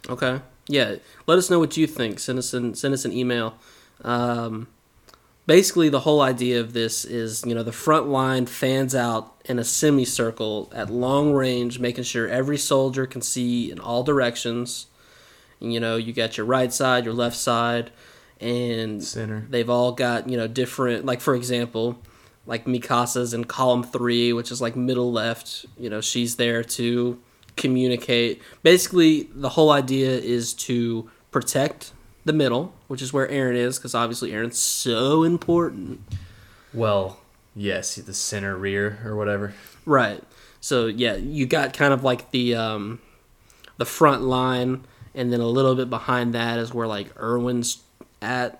Okay. 0.10 0.40
Yeah. 0.68 0.96
Let 1.28 1.38
us 1.38 1.50
know 1.50 1.60
what 1.60 1.76
you 1.76 1.86
think. 1.86 2.20
Send 2.20 2.40
us 2.40 2.54
an 2.54 2.74
send 2.74 2.94
us 2.94 3.04
an 3.04 3.12
email. 3.12 3.56
Um, 4.02 4.68
basically, 5.46 5.90
the 5.90 6.02
whole 6.02 6.22
idea 6.22 6.60
of 6.60 6.74
this 6.74 7.06
is 7.06 7.44
you 7.46 7.56
know 7.56 7.64
the 7.64 7.72
front 7.72 8.08
line 8.08 8.46
fans 8.46 8.96
out 8.96 9.36
in 9.46 9.60
a 9.60 9.64
semicircle 9.64 10.72
at 10.74 10.90
long 10.90 11.34
range, 11.34 11.80
making 11.80 12.04
sure 12.04 12.28
every 12.28 12.58
soldier 12.58 13.06
can 13.06 13.22
see 13.22 13.72
in 13.72 13.80
all 13.80 14.04
directions. 14.04 14.88
And, 15.60 15.74
you 15.74 15.80
know, 15.80 15.96
you 15.96 16.14
got 16.14 16.38
your 16.38 16.46
right 16.46 16.72
side, 16.72 17.06
your 17.06 17.14
left 17.14 17.38
side, 17.38 17.92
and 18.40 19.04
Center. 19.04 19.46
they've 19.50 19.70
all 19.70 19.92
got 19.92 20.30
you 20.30 20.38
know 20.38 20.48
different. 20.48 21.06
Like 21.06 21.22
for 21.22 21.36
example, 21.36 22.02
like 22.46 22.66
Mikasa's 22.66 23.34
in 23.34 23.46
column 23.46 23.84
three, 23.84 24.34
which 24.34 24.52
is 24.52 24.62
like 24.62 24.76
middle 24.76 25.12
left. 25.12 25.66
You 25.78 25.90
know, 25.90 26.02
she's 26.02 26.36
there 26.36 26.64
to 26.64 27.20
communicate. 27.56 28.42
Basically, 28.64 29.30
the 29.34 29.50
whole 29.50 29.72
idea 29.72 30.12
is 30.12 30.54
to 30.54 31.10
protect 31.32 31.94
the 32.26 32.34
middle, 32.34 32.74
which 32.94 33.02
is 33.02 33.12
where 33.12 33.28
Eren 33.28 33.56
is, 33.56 33.80
because 33.80 33.96
obviously 33.96 34.30
Eren's 34.30 34.60
so 34.60 35.24
important. 35.24 36.00
Well, 36.76 37.18
yes, 37.56 37.96
the 37.96 38.14
center 38.14 38.56
rear 38.56 39.00
or 39.04 39.16
whatever. 39.16 39.56
Right. 39.84 40.24
So 40.62 40.86
yeah, 40.86 41.16
you 41.16 41.48
got 41.48 41.74
kind 41.74 41.92
of 41.92 42.04
like 42.04 42.30
the 42.30 42.54
um, 42.54 43.02
the 43.78 43.86
front 43.86 44.22
line, 44.22 44.84
and 45.16 45.34
then 45.34 45.40
a 45.40 45.48
little 45.48 45.74
bit 45.74 45.90
behind 45.90 46.36
that 46.36 46.60
is 46.60 46.72
where 46.72 46.86
like 46.86 47.08
Erwin's 47.20 47.82
at. 48.22 48.60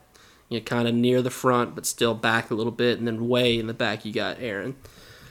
You 0.50 0.58
know, 0.58 0.64
kind 0.64 0.88
of 0.88 0.96
near 0.96 1.22
the 1.22 1.30
front, 1.30 1.76
but 1.76 1.86
still 1.86 2.16
back 2.16 2.50
a 2.50 2.56
little 2.56 2.72
bit, 2.72 2.98
and 2.98 3.06
then 3.08 3.30
way 3.30 3.60
in 3.60 3.68
the 3.68 3.74
back 3.76 4.04
you 4.04 4.12
got 4.12 4.40
Eren. 4.40 4.74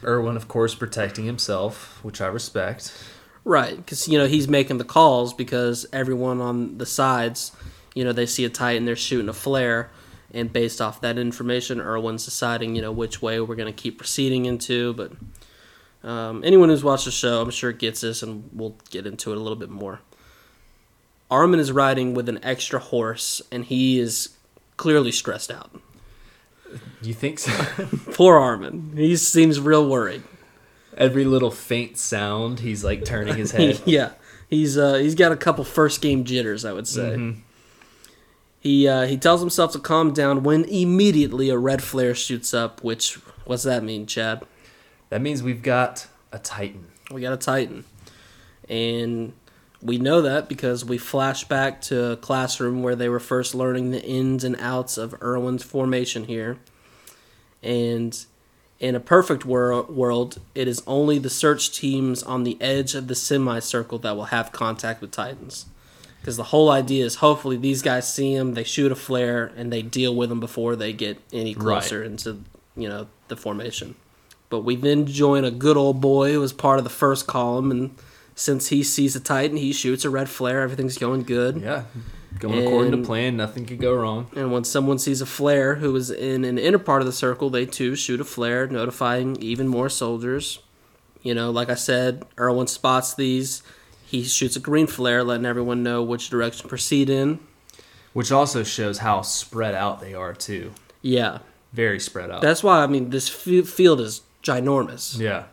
Irwin, 0.01 0.37
of 0.37 0.47
course, 0.47 0.75
protecting 0.75 1.25
himself, 1.25 1.99
which 2.05 2.21
I 2.21 2.27
respect. 2.27 2.93
Right, 3.43 3.75
because 3.75 4.07
you 4.07 4.17
know 4.17 4.27
he's 4.27 4.47
making 4.47 4.77
the 4.77 4.85
calls 4.85 5.33
because 5.33 5.85
everyone 5.91 6.39
on 6.39 6.77
the 6.77 6.85
sides, 6.85 7.51
you 7.93 8.03
know, 8.03 8.11
they 8.11 8.25
see 8.25 8.45
a 8.45 8.49
Titan, 8.49 8.85
they're 8.85 8.95
shooting 8.95 9.29
a 9.29 9.33
flare, 9.33 9.89
and 10.33 10.51
based 10.51 10.81
off 10.81 11.01
that 11.01 11.17
information, 11.17 11.79
Erwin's 11.79 12.25
deciding, 12.25 12.75
you 12.75 12.81
know, 12.81 12.91
which 12.91 13.21
way 13.21 13.39
we're 13.39 13.55
going 13.55 13.71
to 13.73 13.81
keep 13.81 13.97
proceeding 13.97 14.45
into. 14.45 14.93
But 14.93 15.11
um, 16.07 16.43
anyone 16.43 16.69
who's 16.69 16.83
watched 16.83 17.05
the 17.05 17.11
show, 17.11 17.41
I'm 17.41 17.51
sure 17.51 17.71
gets 17.71 18.01
this, 18.01 18.23
and 18.23 18.49
we'll 18.51 18.75
get 18.89 19.05
into 19.05 19.31
it 19.31 19.37
a 19.37 19.39
little 19.39 19.55
bit 19.57 19.69
more. 19.69 19.99
Armin 21.29 21.59
is 21.59 21.71
riding 21.71 22.13
with 22.13 22.29
an 22.29 22.39
extra 22.43 22.79
horse, 22.79 23.41
and 23.51 23.65
he 23.65 23.99
is 23.99 24.29
clearly 24.77 25.11
stressed 25.11 25.51
out. 25.51 25.71
You 27.01 27.13
think 27.13 27.37
so? 27.39 27.51
Poor 28.13 28.37
Armin, 28.37 28.93
he 28.95 29.15
seems 29.15 29.59
real 29.59 29.87
worried. 29.87 30.23
Every 30.97 31.25
little 31.25 31.51
faint 31.51 31.97
sound, 31.97 32.59
he's 32.59 32.83
like 32.83 33.05
turning 33.05 33.35
his 33.35 33.51
head. 33.51 33.81
yeah, 33.85 34.11
he's 34.49 34.77
uh, 34.77 34.95
he's 34.95 35.15
got 35.15 35.31
a 35.31 35.35
couple 35.35 35.63
first 35.63 36.01
game 36.01 36.23
jitters, 36.23 36.65
I 36.65 36.73
would 36.73 36.87
say. 36.87 37.15
Mhm. 37.17 37.37
He 38.63 38.87
uh, 38.87 39.07
he 39.07 39.17
tells 39.17 39.41
himself 39.41 39.73
to 39.73 39.79
calm 39.79 40.13
down 40.13 40.41
when 40.41 40.63
immediately 40.63 41.49
a 41.49 41.57
red 41.57 41.83
flare 41.83 42.15
shoots 42.15 42.53
up. 42.53 42.81
Which 42.81 43.15
what's 43.43 43.63
that 43.63 43.83
mean, 43.83 44.05
Chad? 44.05 44.41
That 45.09 45.21
means 45.21 45.43
we've 45.43 45.61
got 45.61 46.07
a 46.31 46.39
Titan. 46.39 46.87
We 47.11 47.19
got 47.19 47.33
a 47.33 47.37
Titan, 47.37 47.83
and 48.69 49.33
we 49.81 49.97
know 49.97 50.21
that 50.21 50.47
because 50.47 50.85
we 50.85 50.97
flash 50.97 51.43
back 51.43 51.81
to 51.81 52.11
a 52.11 52.15
classroom 52.15 52.81
where 52.81 52.95
they 52.95 53.09
were 53.09 53.19
first 53.19 53.53
learning 53.53 53.91
the 53.91 54.01
ins 54.01 54.45
and 54.45 54.55
outs 54.61 54.97
of 54.97 55.13
Erwin's 55.21 55.63
formation 55.63 56.23
here. 56.23 56.57
And 57.61 58.17
in 58.79 58.95
a 58.95 59.01
perfect 59.01 59.43
wor- 59.43 59.83
world, 59.83 60.39
it 60.55 60.69
is 60.69 60.81
only 60.87 61.19
the 61.19 61.29
search 61.29 61.77
teams 61.77 62.23
on 62.23 62.45
the 62.45 62.57
edge 62.61 62.95
of 62.95 63.09
the 63.09 63.15
semicircle 63.15 63.99
that 63.99 64.15
will 64.15 64.25
have 64.25 64.53
contact 64.53 65.01
with 65.01 65.11
Titans. 65.11 65.65
Because 66.23 66.37
the 66.37 66.43
whole 66.43 66.71
idea 66.71 67.03
is 67.03 67.15
hopefully 67.15 67.57
these 67.57 67.81
guys 67.81 68.11
see 68.13 68.33
them, 68.33 68.53
they 68.53 68.63
shoot 68.63 68.93
a 68.93 68.95
flare, 68.95 69.51
and 69.57 69.73
they 69.73 69.81
deal 69.81 70.15
with 70.15 70.29
them 70.29 70.39
before 70.39 70.77
they 70.77 70.93
get 70.93 71.19
any 71.33 71.53
closer 71.53 71.99
Right. 71.99 72.05
into 72.11 72.39
you 72.77 72.87
know 72.87 73.07
the 73.27 73.35
formation. 73.35 73.95
But 74.49 74.61
we 74.61 74.77
then 74.77 75.05
join 75.05 75.43
a 75.43 75.51
good 75.51 75.75
old 75.75 75.99
boy 75.99 76.31
who 76.31 76.39
was 76.39 76.53
part 76.53 76.77
of 76.77 76.85
the 76.85 76.89
first 76.89 77.27
column, 77.27 77.71
and 77.71 77.91
since 78.35 78.69
he 78.69 78.83
sees 78.83 79.17
a 79.17 79.19
Titan, 79.19 79.57
he 79.57 79.73
shoots 79.73 80.05
a 80.05 80.09
red 80.09 80.29
flare. 80.29 80.61
Everything's 80.61 80.97
going 80.97 81.23
good. 81.23 81.57
Yeah. 81.61 81.83
Going 82.39 82.65
according 82.65 82.91
to 82.93 82.97
plan, 83.05 83.35
nothing 83.35 83.65
could 83.65 83.79
go 83.79 83.93
wrong. 83.93 84.27
And 84.35 84.49
when 84.51 84.63
someone 84.63 84.99
sees 84.99 85.19
a 85.21 85.25
flare 85.25 85.75
who 85.75 85.93
is 85.95 86.09
in 86.09 86.45
an 86.45 86.57
inner 86.57 86.79
part 86.79 87.01
of 87.01 87.05
the 87.05 87.11
circle, 87.11 87.49
they 87.49 87.65
too 87.65 87.95
shoot 87.95 88.21
a 88.21 88.23
flare, 88.23 88.65
notifying 88.65 89.35
even 89.41 89.67
more 89.67 89.89
soldiers. 89.89 90.59
You 91.21 91.35
know, 91.35 91.51
like 91.51 91.69
I 91.69 91.75
said, 91.75 92.23
Erwin 92.39 92.67
spots 92.67 93.13
these. 93.13 93.61
He 94.13 94.23
shoots 94.25 94.55
a 94.55 94.59
green 94.59 94.85
flare, 94.85 95.23
letting 95.23 95.45
everyone 95.47 95.81
know 95.81 96.03
which 96.03 96.29
direction 96.29 96.61
to 96.61 96.67
proceed 96.67 97.09
in. 97.09 97.39
Which 98.13 98.31
also 98.31 98.61
shows 98.63 98.99
how 98.99 99.23
spread 99.23 99.73
out 99.73 100.01
they 100.01 100.13
are 100.13 100.35
too. 100.35 100.71
Yeah, 101.01 101.39
Very 101.73 101.99
spread 101.99 102.29
out. 102.29 102.41
that's 102.43 102.61
why 102.63 102.83
I 102.83 102.87
mean 102.87 103.09
this 103.09 103.27
f- 103.27 103.65
field 103.67 103.99
is 103.99 104.21
ginormous. 104.43 105.17
yeah. 105.17 105.45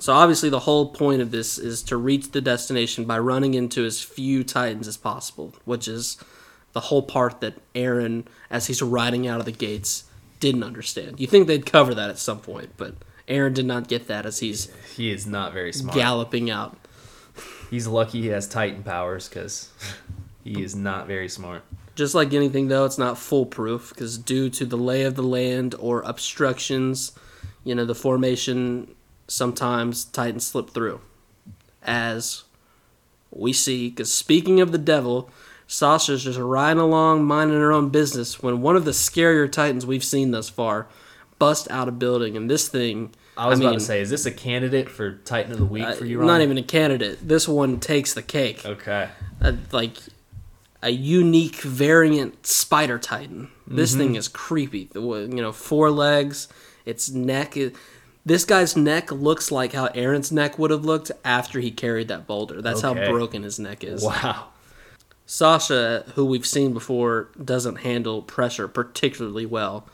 So 0.00 0.12
obviously, 0.12 0.48
the 0.48 0.58
whole 0.60 0.90
point 0.90 1.22
of 1.22 1.30
this 1.30 1.56
is 1.56 1.82
to 1.84 1.96
reach 1.96 2.32
the 2.32 2.40
destination 2.40 3.04
by 3.04 3.18
running 3.20 3.54
into 3.54 3.84
as 3.84 4.02
few 4.02 4.42
titans 4.42 4.88
as 4.88 4.96
possible, 4.96 5.54
which 5.64 5.86
is 5.86 6.16
the 6.72 6.80
whole 6.80 7.02
part 7.02 7.40
that 7.40 7.54
Eren, 7.74 8.24
as 8.50 8.66
he's 8.66 8.82
riding 8.82 9.26
out 9.28 9.38
of 9.38 9.46
the 9.46 9.52
gates, 9.52 10.04
didn't 10.40 10.64
understand. 10.64 11.20
You 11.20 11.28
think 11.28 11.46
they'd 11.46 11.64
cover 11.66 11.94
that 11.94 12.10
at 12.10 12.18
some 12.18 12.40
point, 12.40 12.70
but 12.76 12.94
Eren 13.28 13.54
did 13.54 13.66
not 13.66 13.86
get 13.88 14.08
that 14.08 14.26
as 14.26 14.40
he's 14.40 14.68
He 14.96 15.10
is 15.12 15.26
not 15.28 15.52
very 15.52 15.72
smart. 15.72 15.96
galloping 15.96 16.50
out. 16.50 16.76
He's 17.70 17.86
lucky 17.86 18.22
he 18.22 18.28
has 18.28 18.48
Titan 18.48 18.82
powers 18.82 19.28
because 19.28 19.70
he 20.44 20.62
is 20.62 20.74
not 20.74 21.06
very 21.06 21.28
smart. 21.28 21.62
Just 21.94 22.14
like 22.14 22.32
anything, 22.32 22.68
though, 22.68 22.84
it's 22.84 22.98
not 22.98 23.18
foolproof 23.18 23.90
because 23.90 24.18
due 24.18 24.48
to 24.50 24.64
the 24.64 24.76
lay 24.76 25.02
of 25.02 25.16
the 25.16 25.22
land 25.22 25.74
or 25.80 26.02
obstructions, 26.02 27.12
you 27.64 27.74
know, 27.74 27.84
the 27.84 27.94
formation 27.94 28.94
sometimes 29.26 30.04
Titans 30.04 30.46
slip 30.46 30.70
through. 30.70 31.00
As 31.82 32.44
we 33.30 33.52
see, 33.52 33.90
because 33.90 34.14
speaking 34.14 34.60
of 34.60 34.72
the 34.72 34.78
devil, 34.78 35.28
Sasha's 35.66 36.24
just 36.24 36.38
riding 36.38 36.80
along, 36.80 37.24
minding 37.24 37.58
her 37.58 37.72
own 37.72 37.90
business 37.90 38.42
when 38.42 38.62
one 38.62 38.76
of 38.76 38.84
the 38.84 38.92
scarier 38.92 39.50
Titans 39.50 39.84
we've 39.84 40.04
seen 40.04 40.30
thus 40.30 40.48
far 40.48 40.86
bust 41.38 41.70
out 41.70 41.88
a 41.88 41.92
building, 41.92 42.36
and 42.36 42.50
this 42.50 42.68
thing. 42.68 43.10
I 43.38 43.46
was 43.48 43.60
I 43.60 43.64
about 43.64 43.74
to 43.74 43.80
say, 43.80 44.00
is 44.00 44.10
this 44.10 44.26
a 44.26 44.30
candidate 44.30 44.88
for 44.90 45.12
Titan 45.12 45.52
of 45.52 45.58
the 45.58 45.64
Week 45.64 45.84
uh, 45.84 45.92
for 45.94 46.04
you, 46.04 46.18
Ron? 46.18 46.26
not 46.26 46.40
even 46.40 46.58
a 46.58 46.62
candidate. 46.62 47.26
This 47.26 47.46
one 47.48 47.78
takes 47.80 48.12
the 48.14 48.22
cake. 48.22 48.66
Okay. 48.66 49.08
a, 49.40 49.54
like 49.72 49.96
a 50.82 50.90
unique 50.90 51.56
variant 51.62 52.46
spider 52.46 52.98
titan. 52.98 53.50
This 53.66 53.94
thing 53.94 54.14
is 54.14 54.28
creepy. 54.28 54.84
The 54.92 55.00
you 55.00 55.42
know 55.42 55.52
four 55.52 55.90
legs. 55.90 56.48
Its 56.84 57.10
neck. 57.10 57.56
Is, 57.56 57.72
this 58.24 58.44
guy's 58.44 58.76
neck 58.76 59.10
looks 59.12 59.50
like 59.50 59.72
how 59.72 59.88
Eren's 59.88 60.30
neck 60.32 60.58
would 60.58 60.70
have 60.70 60.84
looked 60.84 61.10
after 61.24 61.60
he 61.60 61.70
carried 61.70 62.08
that 62.08 62.26
boulder. 62.26 62.60
That's 62.62 62.82
Okay. 62.84 63.04
how 63.04 63.10
broken 63.10 63.42
his 63.42 63.58
neck 63.58 63.82
is. 63.84 64.02
Wow. 64.02 64.48
Sasha, 65.26 66.04
who 66.14 66.24
we've 66.24 66.46
seen 66.46 66.72
before, 66.72 67.28
doesn't 67.42 67.76
handle 67.76 68.22
pressure 68.22 68.66
particularly 68.68 69.44
well. 69.46 69.86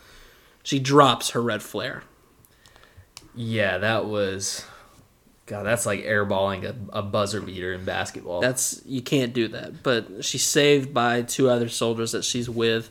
She 0.62 0.78
drops 0.78 1.30
her 1.30 1.42
red 1.42 1.62
flare. 1.62 2.04
Yeah, 3.34 3.78
that 3.78 4.06
was. 4.06 4.64
God, 5.46 5.64
that's 5.64 5.84
like 5.84 6.04
airballing 6.04 6.64
a, 6.64 6.98
a 6.98 7.02
buzzer 7.02 7.40
beater 7.40 7.74
in 7.74 7.84
basketball. 7.84 8.40
That's 8.40 8.80
you 8.86 9.02
can't 9.02 9.32
do 9.34 9.48
that. 9.48 9.82
But 9.82 10.24
she's 10.24 10.44
saved 10.44 10.94
by 10.94 11.22
two 11.22 11.50
other 11.50 11.68
soldiers 11.68 12.12
that 12.12 12.24
she's 12.24 12.48
with. 12.48 12.90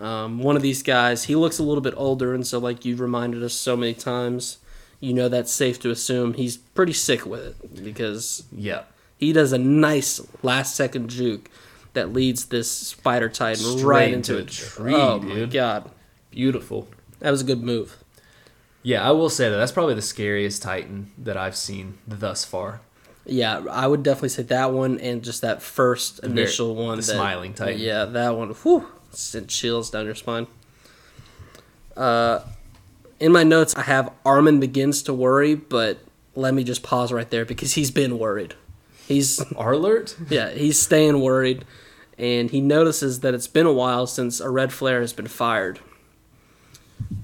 Um, 0.00 0.38
one 0.40 0.56
of 0.56 0.62
these 0.62 0.82
guys, 0.82 1.24
he 1.24 1.36
looks 1.36 1.58
a 1.58 1.62
little 1.62 1.82
bit 1.82 1.94
older, 1.96 2.34
and 2.34 2.46
so 2.46 2.58
like 2.58 2.84
you've 2.84 3.00
reminded 3.00 3.42
us 3.42 3.52
so 3.52 3.76
many 3.76 3.94
times, 3.94 4.58
you 5.00 5.12
know 5.12 5.28
that's 5.28 5.52
safe 5.52 5.78
to 5.80 5.90
assume 5.90 6.34
he's 6.34 6.56
pretty 6.56 6.92
sick 6.92 7.26
with 7.26 7.44
it 7.44 7.84
because 7.84 8.44
yeah. 8.50 8.84
he 9.18 9.32
does 9.32 9.52
a 9.52 9.58
nice 9.58 10.20
last 10.42 10.74
second 10.74 11.10
juke 11.10 11.50
that 11.92 12.12
leads 12.12 12.46
this 12.46 12.70
spider 12.70 13.28
titan 13.28 13.62
Straight 13.62 13.84
right 13.84 14.12
into 14.12 14.38
into 14.38 14.44
a 14.44 14.46
tree. 14.46 14.94
Oh 14.94 15.18
my 15.18 15.44
god, 15.44 15.90
Beautiful. 16.30 16.88
that 17.18 17.30
was 17.30 17.42
a 17.42 17.44
good 17.44 17.62
move. 17.62 18.01
Yeah, 18.82 19.06
I 19.06 19.12
will 19.12 19.30
say 19.30 19.48
that 19.48 19.56
that's 19.56 19.72
probably 19.72 19.94
the 19.94 20.02
scariest 20.02 20.62
Titan 20.62 21.12
that 21.18 21.36
I've 21.36 21.56
seen 21.56 21.98
thus 22.06 22.44
far. 22.44 22.80
Yeah, 23.24 23.62
I 23.70 23.86
would 23.86 24.02
definitely 24.02 24.30
say 24.30 24.42
that 24.44 24.72
one 24.72 24.98
and 24.98 25.22
just 25.22 25.42
that 25.42 25.62
first 25.62 26.20
very- 26.20 26.32
initial 26.32 26.74
one. 26.74 26.96
the 26.98 27.06
that- 27.06 27.12
smiling 27.12 27.54
Titan. 27.54 27.80
Yeah, 27.80 28.04
that 28.06 28.36
one. 28.36 28.50
Whew, 28.50 28.88
sent 29.12 29.48
chills 29.48 29.90
down 29.90 30.06
your 30.06 30.16
spine. 30.16 30.48
Uh, 31.96 32.40
in 33.20 33.30
my 33.32 33.44
notes, 33.44 33.74
I 33.76 33.82
have 33.82 34.10
Armin 34.24 34.58
begins 34.58 35.02
to 35.04 35.14
worry, 35.14 35.54
but 35.54 35.98
let 36.34 36.54
me 36.54 36.64
just 36.64 36.82
pause 36.82 37.12
right 37.12 37.30
there 37.30 37.44
because 37.44 37.74
he's 37.74 37.90
been 37.90 38.18
worried. 38.18 38.54
He's 39.06 39.38
Arlert? 39.54 40.16
yeah, 40.30 40.50
he's 40.50 40.78
staying 40.80 41.20
worried, 41.20 41.64
and 42.18 42.50
he 42.50 42.60
notices 42.60 43.20
that 43.20 43.34
it's 43.34 43.46
been 43.46 43.66
a 43.66 43.72
while 43.72 44.06
since 44.06 44.40
a 44.40 44.48
red 44.50 44.72
flare 44.72 45.00
has 45.00 45.12
been 45.12 45.26
fired. 45.28 45.78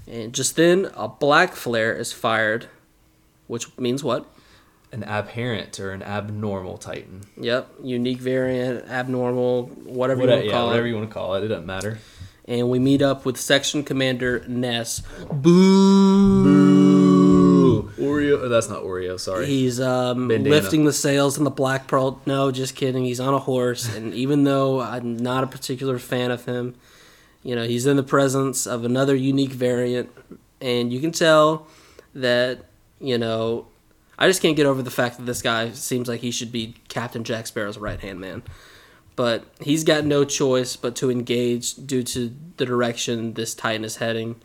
And 0.07 0.33
just 0.33 0.57
then, 0.57 0.91
a 0.95 1.09
black 1.09 1.55
flare 1.55 1.95
is 1.95 2.13
fired, 2.13 2.67
which 3.47 3.77
means 3.79 4.03
what? 4.03 4.27
An 4.91 5.05
aberrant 5.05 5.79
or 5.81 5.93
an 5.93 6.03
abnormal 6.03 6.79
Titan. 6.79 7.21
Yep, 7.37 7.69
unique 7.83 8.19
variant, 8.21 8.89
abnormal, 8.89 9.67
whatever 9.85 10.21
What, 10.21 10.29
you 10.29 10.33
want 10.33 10.43
to 10.43 10.47
yeah, 10.49 10.53
call 10.53 10.67
whatever 10.69 10.87
it. 10.87 10.91
you 10.91 10.97
want 10.97 11.09
to 11.11 11.15
call 11.15 11.35
it. 11.35 11.45
It 11.45 11.49
doesn't 11.49 11.67
matter. 11.67 11.99
And 12.47 12.71
we 12.71 12.79
meet 12.79 13.03
up 13.03 13.27
with 13.27 13.37
Section 13.39 13.83
Commander 13.85 14.43
Ness. 14.49 15.03
Boo! 16.49 17.91
Oreo. 17.99 18.49
That's 18.49 18.69
not 18.71 18.83
Oreo. 18.83 19.19
Sorry. 19.21 19.47
He's 19.47 19.81
um, 19.81 20.29
Bandana. 20.29 20.55
lifting 20.55 20.85
the 20.85 20.93
sails 20.93 21.37
in 21.39 21.45
the 21.45 21.51
Black 21.51 21.87
Pearl. 21.87 22.21
No, 22.27 22.51
just 22.51 22.75
kidding. 22.75 23.05
He's 23.05 23.21
on 23.21 23.35
a 23.35 23.39
horse, 23.39 23.95
and 23.95 24.15
even 24.15 24.45
though 24.45 24.81
I'm 24.81 25.17
not 25.17 25.45
a 25.45 25.47
particular 25.47 25.99
fan 25.99 26.31
of 26.31 26.45
him, 26.47 26.75
you 27.43 27.55
know, 27.55 27.65
he's 27.65 27.87
in 27.87 27.97
the 27.97 28.03
presence 28.03 28.67
of 28.67 28.85
another 28.85 29.15
unique 29.15 29.53
variant, 29.53 30.11
and 30.61 30.93
you 30.93 31.01
can 31.01 31.13
tell 31.13 31.67
that 32.15 32.65
you 33.01 33.19
know. 33.19 33.67
I 34.21 34.27
just 34.27 34.43
can't 34.43 34.57
get 34.57 34.67
over 34.67 34.83
the 34.83 34.91
fact 34.91 35.17
that 35.19 35.27
this 35.27 35.43
guy 35.43 35.71
seems 35.71 36.09
like 36.09 36.23
he 36.23 36.33
should 36.33 36.51
be 36.51 36.75
Captain 36.89 37.23
Jack 37.23 37.47
Sparrow's 37.47 37.79
right 37.79 38.01
hand 38.01 38.19
man. 38.21 38.43
But 39.15 39.45
he's 39.61 39.85
got 39.85 40.05
no 40.05 40.25
choice 40.25 40.75
but 40.77 40.97
to 40.97 41.11
engage 41.11 41.75
due 41.75 42.03
to 42.03 42.35
the 42.57 42.67
direction 42.67 43.35
this 43.35 43.55
Titan 43.55 43.85
is 43.85 43.97
heading 43.97 44.37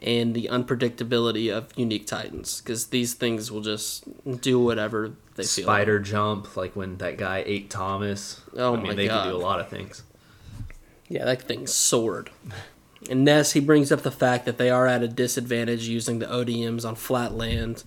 and 0.00 0.34
the 0.34 0.48
unpredictability 0.50 1.52
of 1.52 1.72
unique 1.76 2.06
Titans. 2.06 2.60
Because 2.60 2.88
these 2.88 3.14
things 3.14 3.50
will 3.50 3.60
just 3.62 4.04
do 4.40 4.60
whatever 4.60 5.12
they 5.34 5.44
feel. 5.44 5.66
like. 5.66 5.74
Spider 5.74 5.98
jump, 5.98 6.56
like 6.56 6.76
when 6.76 6.96
that 6.98 7.18
guy 7.18 7.42
ate 7.46 7.70
Thomas. 7.70 8.40
Oh 8.56 8.74
I 8.74 8.76
mean, 8.76 8.86
my 8.86 8.94
they 8.94 9.06
God. 9.08 9.22
can 9.22 9.30
do 9.32 9.36
a 9.36 9.38
lot 9.38 9.58
of 9.60 9.68
things. 9.68 10.02
Yeah, 11.08 11.24
that 11.24 11.42
thing's 11.42 11.72
soared. 11.72 12.30
And 13.08 13.24
Ness, 13.24 13.52
he 13.52 13.60
brings 13.60 13.92
up 13.92 14.02
the 14.02 14.10
fact 14.10 14.44
that 14.46 14.58
they 14.58 14.70
are 14.70 14.86
at 14.86 15.02
a 15.02 15.08
disadvantage 15.08 15.86
using 15.86 16.18
the 16.18 16.26
ODMs 16.26 16.84
on 16.84 16.96
flat 16.96 17.34
land 17.34 17.84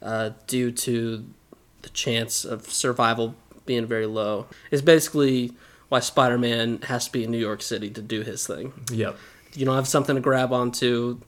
uh, 0.00 0.30
due 0.46 0.70
to 0.70 1.24
the 1.82 1.88
chance 1.88 2.44
of 2.44 2.70
survival 2.70 3.34
being 3.66 3.86
very 3.86 4.06
low. 4.06 4.46
It's 4.70 4.82
basically 4.82 5.52
why 5.88 6.00
Spider 6.00 6.38
Man 6.38 6.80
has 6.82 7.06
to 7.06 7.12
be 7.12 7.24
in 7.24 7.30
New 7.30 7.38
York 7.38 7.62
City 7.62 7.90
to 7.90 8.00
do 8.00 8.22
his 8.22 8.46
thing. 8.46 8.72
Yep. 8.90 9.16
You 9.54 9.66
don't 9.66 9.74
have 9.74 9.88
something 9.88 10.14
to 10.14 10.22
grab 10.22 10.52
onto, 10.52 11.20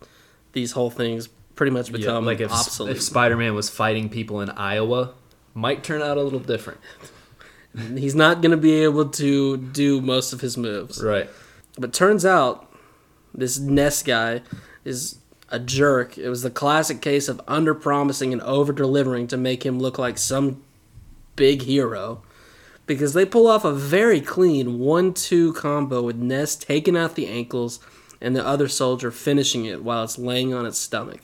these 0.52 0.72
whole 0.72 0.90
things 0.90 1.28
pretty 1.56 1.70
much 1.70 1.92
become 1.92 2.24
like 2.24 2.40
if, 2.40 2.50
obsolete. 2.50 2.96
if 2.96 3.02
Spider-Man 3.02 3.54
was 3.54 3.68
fighting 3.68 4.08
people 4.08 4.40
in 4.40 4.50
Iowa, 4.50 5.14
might 5.52 5.84
turn 5.84 6.02
out 6.02 6.16
a 6.16 6.22
little 6.22 6.40
different. 6.40 6.80
He's 7.76 8.14
not 8.14 8.40
going 8.40 8.52
to 8.52 8.56
be 8.56 8.82
able 8.84 9.08
to 9.10 9.56
do 9.56 10.00
most 10.00 10.32
of 10.32 10.40
his 10.40 10.56
moves. 10.56 11.02
Right. 11.02 11.28
But 11.78 11.92
turns 11.92 12.24
out 12.24 12.72
this 13.34 13.58
Ness 13.58 14.02
guy 14.02 14.42
is 14.84 15.18
a 15.50 15.58
jerk. 15.58 16.16
It 16.16 16.28
was 16.28 16.42
the 16.42 16.50
classic 16.50 17.00
case 17.00 17.28
of 17.28 17.40
under 17.48 17.74
promising 17.74 18.32
and 18.32 18.42
over 18.42 18.72
delivering 18.72 19.26
to 19.28 19.36
make 19.36 19.64
him 19.64 19.80
look 19.80 19.98
like 19.98 20.18
some 20.18 20.62
big 21.36 21.62
hero. 21.62 22.22
Because 22.86 23.14
they 23.14 23.24
pull 23.24 23.46
off 23.46 23.64
a 23.64 23.72
very 23.72 24.20
clean 24.20 24.78
1 24.78 25.14
2 25.14 25.54
combo 25.54 26.02
with 26.02 26.16
Ness 26.16 26.54
taking 26.54 26.96
out 26.96 27.14
the 27.14 27.26
ankles 27.26 27.80
and 28.20 28.36
the 28.36 28.46
other 28.46 28.68
soldier 28.68 29.10
finishing 29.10 29.64
it 29.64 29.82
while 29.82 30.04
it's 30.04 30.18
laying 30.18 30.54
on 30.54 30.66
its 30.66 30.78
stomach. 30.78 31.22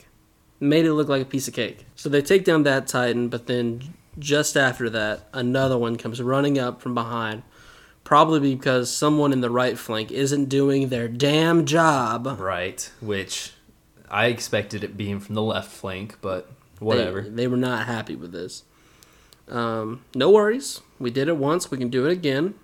Made 0.59 0.85
it 0.85 0.93
look 0.93 1.07
like 1.07 1.21
a 1.21 1.25
piece 1.25 1.47
of 1.47 1.53
cake. 1.53 1.85
So 1.95 2.09
they 2.09 2.21
take 2.21 2.43
down 2.43 2.63
that 2.63 2.87
Titan, 2.87 3.29
but 3.29 3.47
then 3.47 3.93
just 4.19 4.57
after 4.57 4.89
that, 4.89 5.27
another 5.33 5.77
one 5.77 5.97
comes 5.97 6.21
running 6.21 6.57
up 6.59 6.81
from 6.81 6.93
behind 6.93 7.43
probably 8.03 8.55
because 8.55 8.93
someone 8.93 9.31
in 9.31 9.41
the 9.41 9.49
right 9.49 9.77
flank 9.77 10.11
isn't 10.11 10.45
doing 10.45 10.89
their 10.89 11.07
damn 11.07 11.65
job. 11.65 12.37
Right. 12.39 12.91
Which 12.99 13.53
I 14.09 14.25
expected 14.27 14.83
it 14.83 14.97
being 14.97 15.19
from 15.19 15.35
the 15.35 15.41
left 15.41 15.71
flank, 15.71 16.17
but 16.21 16.51
whatever. 16.79 17.21
They, 17.21 17.29
they 17.29 17.47
were 17.47 17.57
not 17.57 17.87
happy 17.87 18.15
with 18.15 18.31
this. 18.31 18.63
Um, 19.47 20.03
no 20.15 20.29
worries. 20.29 20.81
We 20.99 21.09
did 21.09 21.27
it 21.27 21.37
once. 21.37 21.71
We 21.71 21.77
can 21.77 21.89
do 21.89 22.05
it 22.05 22.11
again. 22.11 22.55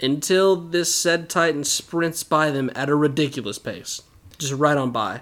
Until 0.00 0.56
this 0.56 0.94
said 0.94 1.28
Titan 1.28 1.64
sprints 1.64 2.24
by 2.24 2.50
them 2.50 2.70
at 2.74 2.88
a 2.88 2.94
ridiculous 2.94 3.58
pace. 3.58 4.02
Just 4.38 4.54
right 4.54 4.76
on 4.76 4.90
by. 4.90 5.20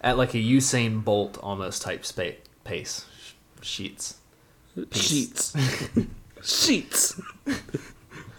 At 0.00 0.18
like 0.18 0.34
a 0.34 0.38
Usain 0.38 1.04
Bolt 1.04 1.38
almost 1.38 1.82
type 1.82 2.04
spa- 2.04 2.40
pace. 2.64 3.04
Sheets. 3.62 4.16
Peace. 4.90 5.02
Sheets. 5.02 5.56
Sheets. 6.42 7.20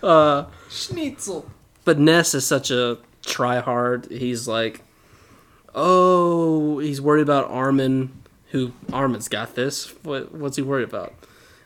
uh, 0.04 0.46
Schnitzel. 0.70 1.50
but 1.84 2.00
Ness 2.00 2.34
is 2.34 2.46
such 2.46 2.72
a 2.72 3.00
tryhard. 3.24 4.10
He's 4.12 4.48
like, 4.48 4.84
oh, 5.76 6.80
he's 6.80 7.02
worried 7.02 7.22
about 7.24 7.50
Armin, 7.50 8.12
who 8.52 8.74
Armin's 8.94 9.28
got 9.28 9.56
this. 9.56 9.90
What, 10.04 10.34
what's 10.34 10.58
he 10.58 10.62
worried 10.64 10.88
about? 10.88 11.14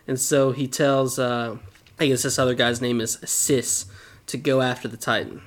And 0.07 0.19
so 0.19 0.51
he 0.51 0.67
tells, 0.67 1.19
uh, 1.19 1.57
I 1.99 2.07
guess 2.07 2.23
this 2.23 2.39
other 2.39 2.55
guy's 2.55 2.81
name 2.81 2.99
is 2.99 3.19
Sis, 3.25 3.85
to 4.27 4.37
go 4.37 4.61
after 4.61 4.87
the 4.87 4.97
Titan. 4.97 5.41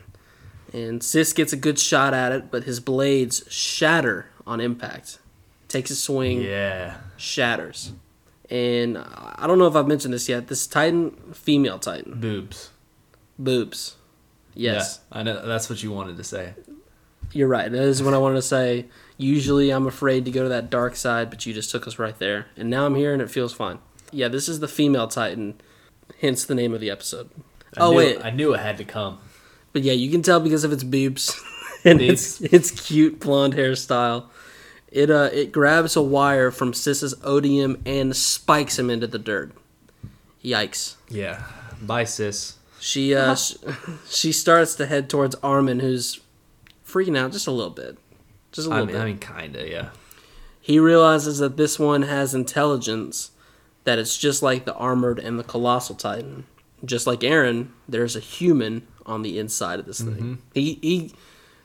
And 0.73 1.03
Sis 1.03 1.33
gets 1.33 1.53
a 1.53 1.57
good 1.57 1.79
shot 1.79 2.15
at 2.15 2.33
it, 2.33 2.51
but 2.51 2.65
his 2.65 2.81
blades 2.81 3.45
shatter 3.49 4.27
on 4.47 4.61
impact. 4.61 5.19
Takes 5.75 5.91
a 5.91 5.97
swing, 5.97 6.41
Yeah. 6.41 6.99
shatters. 7.17 7.91
And 8.49 8.97
I 8.97 9.49
don't 9.49 9.59
know 9.59 9.67
if 9.67 9.75
I've 9.75 9.89
mentioned 9.89 10.15
this 10.15 10.29
yet. 10.29 10.47
This 10.47 10.69
Titan, 10.69 11.11
female 11.33 11.81
Titan, 11.81 12.21
Boobs. 12.21 12.71
boobs. 13.41 13.97
Yes. 14.55 15.01
Yeah, 15.11 15.19
I 15.19 15.23
know 15.25 15.45
that's 15.45 15.69
what 15.69 15.83
you 15.83 15.91
wanted 15.91 16.17
to 16.19 16.23
say. 16.23 16.55
You're 17.33 17.49
right. 17.49 17.73
That 17.73 17.83
is 17.83 18.05
what 18.05 18.15
I 18.15 18.19
wanted 18.19 18.37
to 18.37 18.43
say. 18.43 18.87
Usually 19.19 19.71
I'm 19.71 19.89
afraid 19.89 20.25
to 20.27 20.31
go 20.31 20.45
to 20.45 20.49
that 20.49 20.71
dark 20.71 20.95
side, 20.95 21.29
but 21.29 21.45
you 21.45 21.53
just 21.53 21.73
took 21.73 21.89
us 21.89 21.99
right 21.99 22.17
there. 22.21 22.47
And 22.57 22.71
now 22.71 22.87
I'm 22.87 22.95
here 22.95 23.13
and 23.13 23.21
it 23.21 23.29
feels 23.29 23.53
fine. 23.53 23.81
Yeah, 24.13 24.29
this 24.29 24.49
is 24.49 24.61
the 24.61 24.69
female 24.69 25.09
Titan, 25.09 25.61
hence 26.21 26.45
the 26.45 26.55
name 26.55 26.73
of 26.73 26.81
the 26.81 26.91
episode. 26.91 27.31
I 27.77 27.81
oh, 27.81 27.91
knew, 27.91 27.97
wait. 27.97 28.25
I 28.25 28.31
knew 28.31 28.55
it 28.55 28.61
had 28.61 28.77
to 28.77 28.85
come. 28.85 29.19
But 29.73 29.83
yeah, 29.83 29.95
you 29.95 30.09
can 30.09 30.23
tell 30.23 30.39
because 30.39 30.63
of 30.63 30.73
its 30.73 30.85
boobs 30.85 31.35
and 31.85 32.01
its, 32.01 32.41
its 32.43 32.71
cute 32.71 33.19
blonde 33.19 33.55
hairstyle. 33.55 34.27
It, 34.95 35.11
uh, 35.11 35.29
it 35.33 35.51
grabs 35.53 35.97
a 35.97 36.03
wire 36.03 36.51
from 36.51 36.73
Sis's 36.73 37.15
ODM 37.17 37.81
and 37.85 38.15
spikes 38.15 38.79
him 38.79 38.89
into 38.91 39.07
the 39.09 39.19
dirt. 39.19 39.51
Yikes. 40.45 40.95
Yeah. 41.09 41.43
Bye, 41.83 42.05
sis. 42.05 42.57
She, 42.79 43.15
uh, 43.15 43.35
sh- 43.35 43.55
she 44.09 44.31
starts 44.31 44.75
to 44.77 44.87
head 44.87 45.11
towards 45.11 45.35
Armin, 45.37 45.81
who's 45.81 46.21
freaking 46.87 47.17
out 47.19 47.33
just 47.33 47.47
a 47.47 47.51
little 47.51 47.71
bit. 47.73 47.99
Just 48.53 48.69
a 48.69 48.71
I 48.71 48.75
little 48.81 48.87
mean, 48.87 48.95
bit. 48.97 49.03
I 49.03 49.05
mean, 49.07 49.19
kinda, 49.53 49.69
yeah. 49.71 49.89
He 50.61 50.79
realizes 50.79 51.39
that 51.39 51.57
this 51.57 51.79
one 51.79 52.03
has 52.03 52.35
intelligence, 52.35 53.33
that 53.85 53.99
it's 53.99 54.17
just 54.17 54.43
like 54.43 54.65
the 54.65 54.75
armored 54.75 55.19
and 55.19 55.39
the 55.39 55.45
colossal 55.45 55.95
titan. 55.97 56.45
Just 56.85 57.07
like 57.07 57.21
Eren, 57.21 57.69
there's 57.89 58.15
a 58.17 58.21
human 58.21 58.87
on 59.07 59.23
the 59.23 59.39
inside 59.39 59.81
of 59.81 59.87
this 59.87 60.01
Mm-hmm. 60.01 60.15
thing. 60.15 60.43
He 60.55 60.79
he 60.83 61.13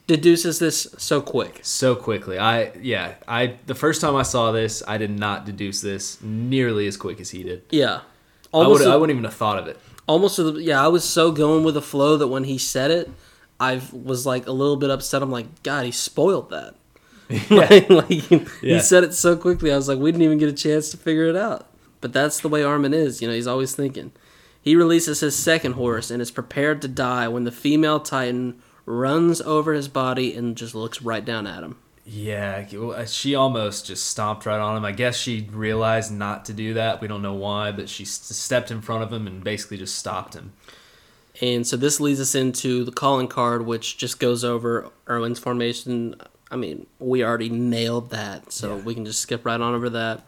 deduces 0.09 0.59
this 0.59 0.93
so 0.97 1.21
quick. 1.21 1.59
So 1.61 1.95
quickly. 1.95 2.37
I 2.37 2.73
yeah. 2.81 3.13
I 3.27 3.55
the 3.67 3.75
first 3.75 4.01
time 4.01 4.15
I 4.17 4.23
saw 4.23 4.51
this, 4.51 4.83
I 4.85 4.97
did 4.97 5.11
not 5.11 5.45
deduce 5.45 5.79
this 5.79 6.21
nearly 6.21 6.85
as 6.87 6.97
quick 6.97 7.21
as 7.21 7.29
he 7.29 7.43
did. 7.43 7.63
Yeah, 7.69 8.01
I 8.01 8.01
almost 8.51 8.79
would 8.81 8.85
to- 8.87 8.91
I 8.91 8.97
wouldn't 8.97 9.15
even 9.17 9.23
have 9.23 9.35
thought 9.35 9.57
of 9.57 9.67
it. 9.67 9.79
almost 10.07 10.35
the, 10.37 10.53
yeah. 10.55 10.83
I 10.83 10.89
was 10.89 11.03
so 11.05 11.31
going 11.31 11.63
with 11.63 11.75
the 11.75 11.81
flow 11.81 12.17
that 12.17 12.27
when 12.27 12.43
he 12.43 12.57
said 12.57 12.91
it, 12.91 13.09
I 13.59 13.81
was 13.93 14.25
like 14.25 14.47
a 14.47 14.51
little 14.51 14.75
bit 14.75 14.89
upset. 14.89 15.21
I'm 15.21 15.31
like, 15.31 15.63
God, 15.63 15.85
he 15.85 15.91
spoiled 15.91 16.49
that. 16.49 16.75
like, 17.51 17.89
like, 17.89 18.49
he 18.61 18.79
said 18.79 19.03
it 19.03 19.13
so 19.13 19.37
quickly. 19.37 19.71
I 19.71 19.75
was 19.75 19.87
like, 19.87 19.99
we 19.99 20.11
didn't 20.11 20.23
even 20.23 20.39
get 20.39 20.49
a 20.49 20.53
chance 20.53 20.89
to 20.89 20.97
figure 20.97 21.27
it 21.27 21.35
out. 21.35 21.67
But 22.01 22.11
that's 22.11 22.39
the 22.39 22.49
way 22.49 22.63
Armin 22.63 22.93
is. 22.93 23.21
You 23.21 23.27
know, 23.27 23.35
he's 23.35 23.45
always 23.45 23.75
thinking. 23.75 24.11
He 24.61 24.75
releases 24.75 25.19
his 25.19 25.35
second 25.35 25.73
horse 25.73 26.09
and 26.09 26.21
is 26.21 26.31
prepared 26.31 26.81
to 26.81 26.87
die 26.87 27.27
when 27.27 27.43
the 27.43 27.51
female 27.51 27.99
Titan 27.99 28.61
runs 28.89 29.39
over 29.41 29.73
his 29.73 29.87
body 29.87 30.33
and 30.35 30.57
just 30.57 30.73
looks 30.73 31.01
right 31.01 31.23
down 31.23 31.45
at 31.45 31.63
him. 31.63 31.77
Yeah, 32.05 32.65
uh, 32.75 33.05
she 33.05 33.35
almost 33.35 33.85
just 33.85 34.07
stomped 34.07 34.47
right 34.47 34.59
on 34.59 34.75
him. 34.75 34.83
I 34.83 34.91
guess 34.91 35.15
she 35.15 35.47
realized 35.51 36.11
not 36.11 36.43
to 36.45 36.53
do 36.53 36.73
that. 36.73 36.99
We 37.01 37.07
don't 37.07 37.21
know 37.21 37.35
why, 37.35 37.71
but 37.71 37.87
she 37.87 38.03
stepped 38.03 38.71
in 38.71 38.81
front 38.81 39.03
of 39.03 39.13
him 39.13 39.27
and 39.27 39.43
basically 39.43 39.77
just 39.77 39.95
stopped 39.95 40.33
him. 40.33 40.53
And 41.39 41.67
so 41.67 41.77
this 41.77 41.99
leads 41.99 42.19
us 42.19 42.33
into 42.33 42.83
the 42.83 42.91
calling 42.91 43.27
card, 43.27 43.63
which 43.67 43.97
just 43.97 44.19
goes 44.19 44.43
over 44.43 44.89
Erwin's 45.07 45.37
formation. 45.37 46.15
I 46.49 46.55
mean, 46.55 46.87
we 46.97 47.23
already 47.23 47.49
nailed 47.49 48.09
that, 48.09 48.51
so 48.51 48.77
Yeah. 48.77 48.83
we 48.83 48.95
can 48.95 49.05
just 49.05 49.21
skip 49.21 49.45
right 49.45 49.61
on 49.61 49.75
over 49.75 49.89
that. 49.91 50.25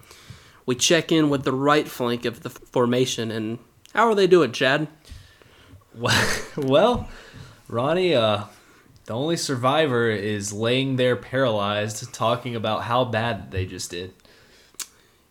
We 0.67 0.75
check 0.75 1.11
in 1.11 1.31
with 1.31 1.43
the 1.45 1.51
right 1.51 1.87
flank 1.87 2.25
of 2.25 2.43
the 2.43 2.51
formation, 2.51 3.31
and 3.31 3.57
how 3.95 4.07
are 4.07 4.13
they 4.15 4.27
doing, 4.27 4.51
Chad? 4.51 4.87
Well, 6.57 7.07
Ronnie, 7.71 8.13
uh, 8.13 8.43
the 9.05 9.13
only 9.13 9.37
survivor 9.37 10.09
is 10.09 10.53
laying 10.53 10.97
there 10.97 11.15
paralyzed, 11.15 12.13
talking 12.13 12.55
about 12.55 12.83
how 12.83 13.05
bad 13.05 13.51
they 13.51 13.65
just 13.65 13.91
did. 13.91 14.13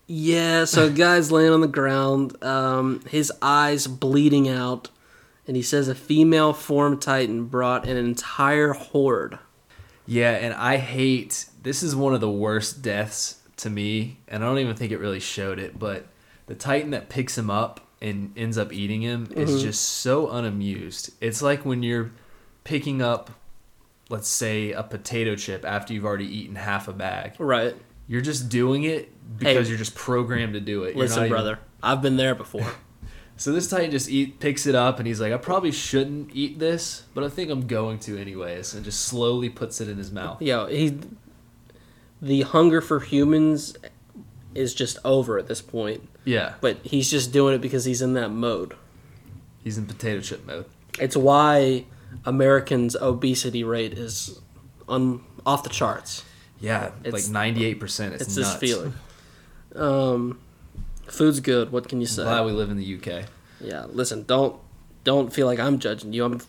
Yeah, 0.07 0.64
so 0.64 0.90
guy's 0.92 1.31
laying 1.31 1.53
on 1.53 1.61
the 1.61 1.68
ground, 1.68 2.42
um, 2.42 3.00
his 3.09 3.31
eyes 3.40 3.87
bleeding 3.87 4.48
out, 4.48 4.90
and 5.46 5.57
he 5.57 5.62
says 5.62 5.87
a 5.87 5.94
female 5.94 6.53
form 6.53 6.98
titan 6.98 7.44
brought 7.44 7.87
an 7.87 7.96
entire 7.96 8.72
horde. 8.72 9.38
Yeah, 10.07 10.33
and 10.33 10.53
I 10.55 10.79
hate 10.79 11.46
this 11.62 11.83
is 11.83 11.94
one 11.94 12.14
of 12.14 12.20
the 12.20 12.31
worst 12.31 12.83
deaths 12.83 13.40
to 13.59 13.70
me, 13.70 14.18
and 14.26 14.42
I 14.42 14.46
don't 14.48 14.59
even 14.59 14.74
think 14.74 14.90
it 14.90 14.98
really 14.98 15.20
showed 15.20 15.59
it, 15.59 15.79
but 15.79 16.07
the 16.46 16.55
Titan 16.55 16.90
that 16.90 17.09
picks 17.09 17.38
him 17.38 17.48
up 17.50 17.87
and 18.03 18.33
ends 18.37 18.59
up 18.59 18.72
eating 18.72 19.03
him 19.03 19.29
is 19.37 19.62
just 19.62 19.83
so 19.83 20.31
unamused. 20.31 21.12
It's 21.20 21.42
like 21.42 21.64
when 21.64 21.83
you're 21.83 22.11
picking 22.64 23.03
up 23.03 23.31
let's 24.09 24.29
say 24.29 24.73
a 24.73 24.83
potato 24.83 25.37
chip 25.37 25.64
after 25.64 25.94
you've 25.94 26.05
already 26.05 26.27
eaten 26.27 26.57
half 26.57 26.88
a 26.88 26.92
bag. 26.92 27.33
Right. 27.38 27.77
You're 28.09 28.20
just 28.23 28.49
doing 28.49 28.83
it 28.83 29.09
because 29.38 29.66
Hey, 29.66 29.70
you're 29.70 29.79
just 29.79 29.94
programmed 29.94 30.55
to 30.55 30.61
do 30.61 30.83
it. 30.83 30.96
You're 30.96 31.05
Listen, 31.05 31.18
not 31.18 31.27
even- 31.27 31.31
brother, 31.37 31.59
I've 31.83 32.03
been 32.03 32.16
there 32.16 32.35
before. 32.35 32.66
So 33.37 33.53
this 33.53 33.68
Titan 33.70 33.90
just 33.90 34.11
eat 34.11 34.38
picks 34.38 34.66
it 34.66 34.75
up 34.75 34.99
and 34.99 35.07
he's 35.07 35.18
like, 35.18 35.33
I 35.33 35.38
probably 35.38 35.73
shouldn't 35.73 36.31
eat 36.37 36.59
this, 36.59 37.05
but 37.14 37.25
I 37.25 37.31
think 37.31 37.51
I'm 37.51 37.66
going 37.66 37.99
to 38.01 38.20
anyways, 38.20 38.75
and 38.75 38.85
just 38.85 39.01
slowly 39.01 39.49
puts 39.49 39.81
it 39.81 39.88
in 39.88 39.96
his 39.96 40.12
mouth. 40.12 40.42
Yeah, 40.42 40.68
he, 40.68 40.99
the 42.20 42.42
hunger 42.42 42.83
for 42.83 43.01
humans 43.01 43.79
is 44.55 44.75
just 44.75 44.99
over 45.07 45.38
at 45.38 45.46
this 45.46 45.62
point. 45.62 46.07
Yeah, 46.27 46.57
But 46.61 46.81
he's 46.83 47.11
just 47.11 47.33
doing 47.33 47.55
it 47.55 47.62
because 47.62 47.87
he's 47.87 48.03
in 48.03 48.12
that 48.12 48.29
mode. 48.29 48.75
he's 49.64 49.79
in 49.79 49.87
potato 49.87 50.20
chip 50.20 50.46
mode. 50.46 50.66
It's 50.99 51.16
why 51.16 51.87
Americans' 52.25 52.96
obesity 52.96 53.64
rate 53.64 53.94
is 53.94 54.40
un, 54.88 55.20
off 55.46 55.62
the 55.62 55.68
charts. 55.70 56.25
Yeah, 56.61 56.90
It's- 57.05 57.12
like 57.12 57.33
ninety 57.33 57.64
eight 57.64 57.81
percent. 57.81 58.14
It's, 58.14 58.23
It's 58.25 58.37
nuts. 58.37 58.55
this 58.55 58.59
feeling. 58.70 58.94
Um, 59.75 60.38
food's 61.07 61.40
good. 61.40 61.73
What 61.73 61.88
can 61.88 62.01
you 62.01 62.07
say? 62.07 62.23
Glad 62.23 62.44
we 62.46 62.53
live 62.53 62.70
in 62.70 62.77
the 62.77 62.94
UK. 62.96 63.25
Yeah, 63.61 63.87
listen, 63.90 64.25
don't 64.25 64.57
don't 65.05 65.33
feel 65.33 65.46
like 65.46 65.59
I'm 65.59 65.79
judging 65.79 66.12
you. 66.12 66.25
I'm 66.25 66.40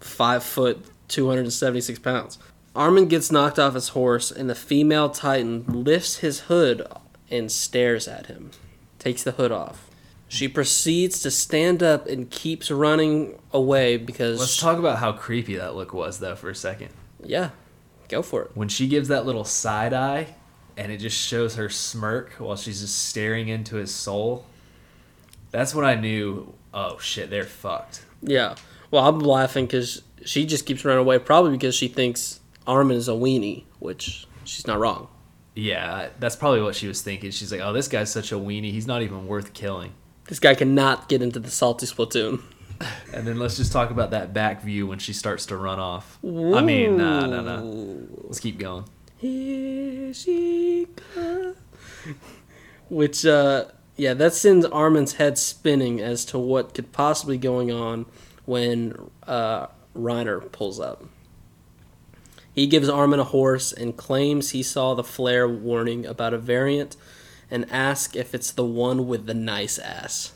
five 0.00 0.42
foot, 0.42 0.84
two 1.08 1.28
hundred 1.28 1.42
and 1.42 1.52
seventy 1.52 1.80
six 1.80 1.98
pounds. 1.98 2.38
Armin 2.74 3.08
gets 3.08 3.32
knocked 3.32 3.58
off 3.58 3.74
his 3.74 3.88
horse, 3.88 4.30
and 4.30 4.48
the 4.48 4.54
female 4.54 5.10
Titan 5.10 5.64
lifts 5.66 6.18
his 6.18 6.40
hood 6.42 6.86
and 7.30 7.50
stares 7.50 8.06
at 8.06 8.26
him. 8.26 8.50
Takes 8.98 9.22
the 9.24 9.32
hood 9.32 9.50
off. 9.52 9.87
She 10.28 10.46
proceeds 10.46 11.22
to 11.22 11.30
stand 11.30 11.82
up 11.82 12.06
and 12.06 12.30
keeps 12.30 12.70
running 12.70 13.38
away 13.52 13.96
because 13.96 14.38
Let's 14.38 14.58
talk 14.60 14.78
about 14.78 14.98
how 14.98 15.12
creepy 15.12 15.56
that 15.56 15.74
look 15.74 15.94
was, 15.94 16.18
though, 16.20 16.36
for 16.36 16.50
a 16.50 16.54
second. 16.54 16.90
yeah, 17.24 17.50
go 18.08 18.22
for 18.22 18.42
it. 18.42 18.50
When 18.54 18.68
she 18.68 18.88
gives 18.88 19.08
that 19.08 19.24
little 19.24 19.44
side 19.44 19.94
eye, 19.94 20.34
and 20.76 20.92
it 20.92 20.98
just 20.98 21.16
shows 21.16 21.56
her 21.56 21.68
smirk 21.70 22.32
while 22.34 22.56
she's 22.56 22.80
just 22.82 23.06
staring 23.08 23.48
into 23.48 23.76
his 23.76 23.92
soul. 23.92 24.44
That's 25.50 25.74
when 25.74 25.84
I 25.86 25.94
knew. 25.94 26.52
Oh 26.74 26.98
shit, 26.98 27.30
they're 27.30 27.44
fucked. 27.44 28.04
Yeah. 28.22 28.54
Well, 28.90 29.08
I'm 29.08 29.18
laughing 29.20 29.64
because 29.66 30.02
she 30.24 30.44
just 30.46 30.66
keeps 30.66 30.84
running 30.84 31.00
away, 31.00 31.18
probably 31.18 31.52
because 31.52 31.74
she 31.74 31.88
thinks 31.88 32.40
Armin 32.66 32.96
is 32.96 33.08
a 33.08 33.12
weenie, 33.12 33.64
which 33.78 34.26
she's 34.44 34.66
not 34.66 34.78
wrong. 34.78 35.08
Yeah, 35.54 36.10
that's 36.20 36.36
probably 36.36 36.62
what 36.62 36.74
she 36.76 36.86
was 36.86 37.00
thinking. 37.02 37.30
She's 37.30 37.50
like, 37.50 37.60
"Oh, 37.62 37.72
this 37.72 37.88
guy's 37.88 38.12
such 38.12 38.30
a 38.30 38.36
weenie. 38.36 38.70
He's 38.72 38.86
not 38.86 39.00
even 39.02 39.26
worth 39.26 39.54
killing." 39.54 39.92
This 40.28 40.38
guy 40.38 40.54
cannot 40.54 41.08
get 41.08 41.22
into 41.22 41.40
the 41.40 41.50
Salty 41.50 41.86
Spitoon. 41.86 42.42
And 43.12 43.26
then 43.26 43.38
let's 43.38 43.56
just 43.56 43.72
talk 43.72 43.90
about 43.90 44.12
that 44.12 44.32
back 44.32 44.62
view 44.62 44.86
when 44.86 44.98
she 44.98 45.12
starts 45.12 45.46
to 45.46 45.56
run 45.56 45.80
off. 45.80 46.18
I 46.22 46.60
mean, 46.60 46.96
nah, 46.96 47.26
nah, 47.26 47.40
nah. 47.40 47.60
Let's 47.62 48.38
keep 48.38 48.58
going. 48.58 48.84
Here 49.16 50.14
she 50.14 50.86
comes. 51.14 51.56
Which, 52.88 53.26
uh, 53.26 53.66
yeah, 53.96 54.14
that 54.14 54.34
sends 54.34 54.64
Armin's 54.66 55.14
head 55.14 55.38
spinning 55.38 56.00
as 56.00 56.24
to 56.26 56.38
what 56.38 56.72
could 56.72 56.92
possibly 56.92 57.36
be 57.36 57.42
going 57.42 57.72
on 57.72 58.06
when 58.44 59.10
uh, 59.26 59.66
Reiner 59.96 60.52
pulls 60.52 60.78
up. 60.78 61.04
He 62.52 62.66
gives 62.66 62.88
Armin 62.88 63.20
a 63.20 63.24
horse 63.24 63.72
and 63.72 63.96
claims 63.96 64.50
he 64.50 64.62
saw 64.62 64.94
the 64.94 65.04
flare 65.04 65.48
warning 65.48 66.06
about 66.06 66.34
a 66.34 66.38
variant 66.38 66.96
and 67.50 67.70
ask 67.70 68.14
if 68.16 68.34
it's 68.34 68.50
the 68.50 68.64
one 68.64 69.06
with 69.06 69.26
the 69.26 69.34
nice 69.34 69.78
ass. 69.78 70.32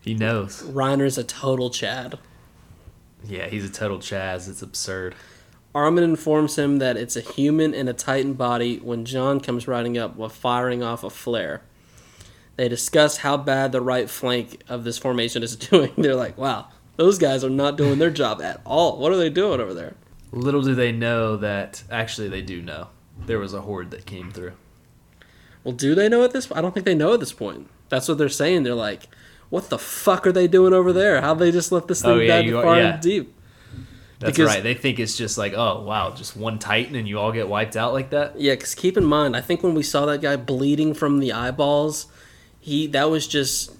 He 0.00 0.14
knows. 0.14 0.62
Reiner's 0.62 1.18
a 1.18 1.24
total 1.24 1.70
Chad. 1.70 2.18
Yeah, 3.26 3.46
he's 3.48 3.64
a 3.64 3.72
total 3.72 3.98
Chaz. 3.98 4.48
It's 4.48 4.62
absurd. 4.62 5.14
Armin 5.74 6.04
informs 6.04 6.56
him 6.56 6.78
that 6.78 6.96
it's 6.96 7.16
a 7.16 7.20
human 7.20 7.74
in 7.74 7.88
a 7.88 7.92
Titan 7.92 8.34
body 8.34 8.78
when 8.78 9.04
John 9.04 9.40
comes 9.40 9.66
riding 9.66 9.98
up 9.98 10.14
while 10.16 10.28
firing 10.28 10.82
off 10.82 11.02
a 11.02 11.10
flare. 11.10 11.62
They 12.56 12.68
discuss 12.68 13.18
how 13.18 13.36
bad 13.36 13.72
the 13.72 13.80
right 13.80 14.08
flank 14.08 14.62
of 14.68 14.84
this 14.84 14.98
formation 14.98 15.42
is 15.42 15.56
doing. 15.70 15.92
They're 15.96 16.14
like, 16.14 16.38
wow, 16.38 16.68
those 16.96 17.18
guys 17.18 17.42
are 17.42 17.50
not 17.50 17.76
doing 17.76 17.98
their 17.98 18.10
job 18.10 18.40
at 18.40 18.60
all. 18.64 18.98
What 18.98 19.10
are 19.10 19.16
they 19.16 19.30
doing 19.30 19.60
over 19.60 19.74
there? 19.74 19.94
Little 20.30 20.62
do 20.62 20.74
they 20.74 20.92
know 20.92 21.36
that 21.38 21.82
actually 21.90 22.28
they 22.28 22.42
do 22.42 22.60
know. 22.62 22.88
There 23.26 23.38
was 23.38 23.54
a 23.54 23.62
horde 23.62 23.90
that 23.92 24.06
came 24.06 24.30
through. 24.30 24.52
Well, 25.64 25.74
do 25.74 25.94
they 25.94 26.08
know 26.08 26.22
at 26.24 26.32
this? 26.32 26.50
I 26.52 26.60
don't 26.60 26.72
think 26.72 26.86
they 26.86 26.94
know 26.94 27.14
at 27.14 27.20
this 27.20 27.32
point. 27.32 27.68
That's 27.88 28.06
what 28.08 28.18
they're 28.18 28.28
saying. 28.28 28.62
They're 28.62 28.74
like, 28.74 29.08
"What 29.50 29.70
the 29.70 29.78
fuck 29.78 30.26
are 30.26 30.32
they 30.32 30.46
doing 30.46 30.72
over 30.74 30.92
there? 30.92 31.20
How 31.22 31.34
they 31.34 31.50
just 31.50 31.72
let 31.72 31.88
this 31.88 32.04
oh, 32.04 32.08
thing 32.18 32.18
Oh, 32.18 32.20
yeah, 32.20 32.42
dive 32.42 32.62
far 32.62 32.76
yeah. 32.76 32.92
and 32.94 33.02
deep?" 33.02 33.34
That's 34.20 34.36
Because- 34.36 34.54
right. 34.54 34.62
They 34.62 34.74
think 34.74 34.98
it's 35.00 35.16
just 35.16 35.36
like, 35.36 35.54
oh 35.54 35.82
wow, 35.82 36.10
just 36.14 36.36
one 36.36 36.58
Titan 36.58 36.94
and 36.94 37.08
you 37.08 37.18
all 37.18 37.32
get 37.32 37.48
wiped 37.48 37.76
out 37.76 37.92
like 37.92 38.10
that. 38.10 38.38
Yeah, 38.40 38.52
because 38.54 38.74
keep 38.74 38.96
in 38.96 39.04
mind, 39.04 39.36
I 39.36 39.40
think 39.40 39.62
when 39.62 39.74
we 39.74 39.82
saw 39.82 40.06
that 40.06 40.22
guy 40.22 40.36
bleeding 40.36 40.94
from 40.94 41.18
the 41.18 41.32
eyeballs, 41.32 42.06
he 42.60 42.86
that 42.88 43.10
was 43.10 43.26
just 43.26 43.72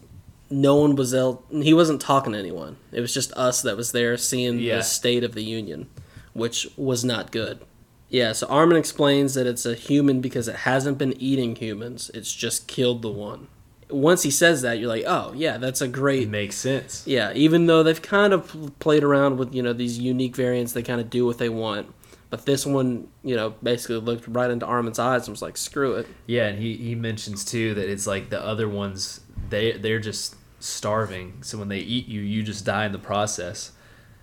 no 0.50 0.76
one 0.76 0.96
was 0.96 1.14
el- 1.14 1.42
he 1.50 1.72
wasn't 1.72 2.00
talking 2.00 2.32
to 2.32 2.38
anyone. 2.38 2.76
It 2.92 3.00
was 3.00 3.14
just 3.14 3.32
us 3.34 3.62
that 3.62 3.76
was 3.76 3.92
there 3.92 4.16
seeing 4.16 4.58
Yeah. 4.58 4.76
the 4.78 4.82
state 4.82 5.24
of 5.24 5.34
the 5.34 5.42
union, 5.44 5.86
which 6.32 6.68
was 6.76 7.04
not 7.04 7.30
good. 7.30 7.60
Yeah, 8.08 8.32
so 8.32 8.46
Armin 8.46 8.76
explains 8.76 9.34
that 9.34 9.46
it's 9.46 9.66
a 9.66 9.74
human 9.74 10.20
because 10.20 10.46
it 10.46 10.56
hasn't 10.56 10.98
been 10.98 11.14
eating 11.20 11.56
humans. 11.56 12.10
It's 12.14 12.32
just 12.32 12.68
killed 12.68 13.02
the 13.02 13.10
one. 13.10 13.48
Once 13.90 14.22
he 14.22 14.30
says 14.30 14.62
that, 14.62 14.78
you're 14.78 14.88
like, 14.88 15.04
"Oh, 15.06 15.32
yeah, 15.34 15.58
that's 15.58 15.80
a 15.80 15.88
great 15.88 16.24
It 16.24 16.30
makes 16.30 16.56
sense. 16.56 17.06
Yeah, 17.06 17.32
even 17.34 17.66
though 17.66 17.82
they've 17.82 18.00
kind 18.00 18.32
of 18.32 18.72
played 18.78 19.04
around 19.04 19.38
with 19.38 19.54
you 19.54 19.62
know 19.62 19.72
these 19.72 19.98
unique 19.98 20.36
variants, 20.36 20.72
they 20.72 20.82
kind 20.82 21.00
of 21.00 21.10
do 21.10 21.26
what 21.26 21.38
they 21.38 21.48
want. 21.48 21.92
But 22.30 22.46
this 22.46 22.66
one, 22.66 23.08
you 23.22 23.36
know, 23.36 23.54
basically 23.62 23.96
looked 23.96 24.26
right 24.26 24.50
into 24.50 24.66
Armin's 24.66 24.98
eyes 24.98 25.26
and 25.26 25.32
was 25.32 25.42
like, 25.42 25.56
"Screw 25.56 25.94
it." 25.94 26.06
Yeah, 26.26 26.46
and 26.46 26.58
he, 26.58 26.76
he 26.76 26.94
mentions 26.94 27.44
too 27.44 27.74
that 27.74 27.88
it's 27.88 28.06
like 28.06 28.30
the 28.30 28.42
other 28.42 28.68
ones 28.68 29.20
they 29.50 29.72
they're 29.72 30.00
just 30.00 30.36
starving. 30.60 31.42
So 31.42 31.58
when 31.58 31.68
they 31.68 31.78
eat 31.78 32.08
you, 32.08 32.20
you 32.20 32.42
just 32.42 32.64
die 32.64 32.86
in 32.86 32.92
the 32.92 32.98
process. 32.98 33.72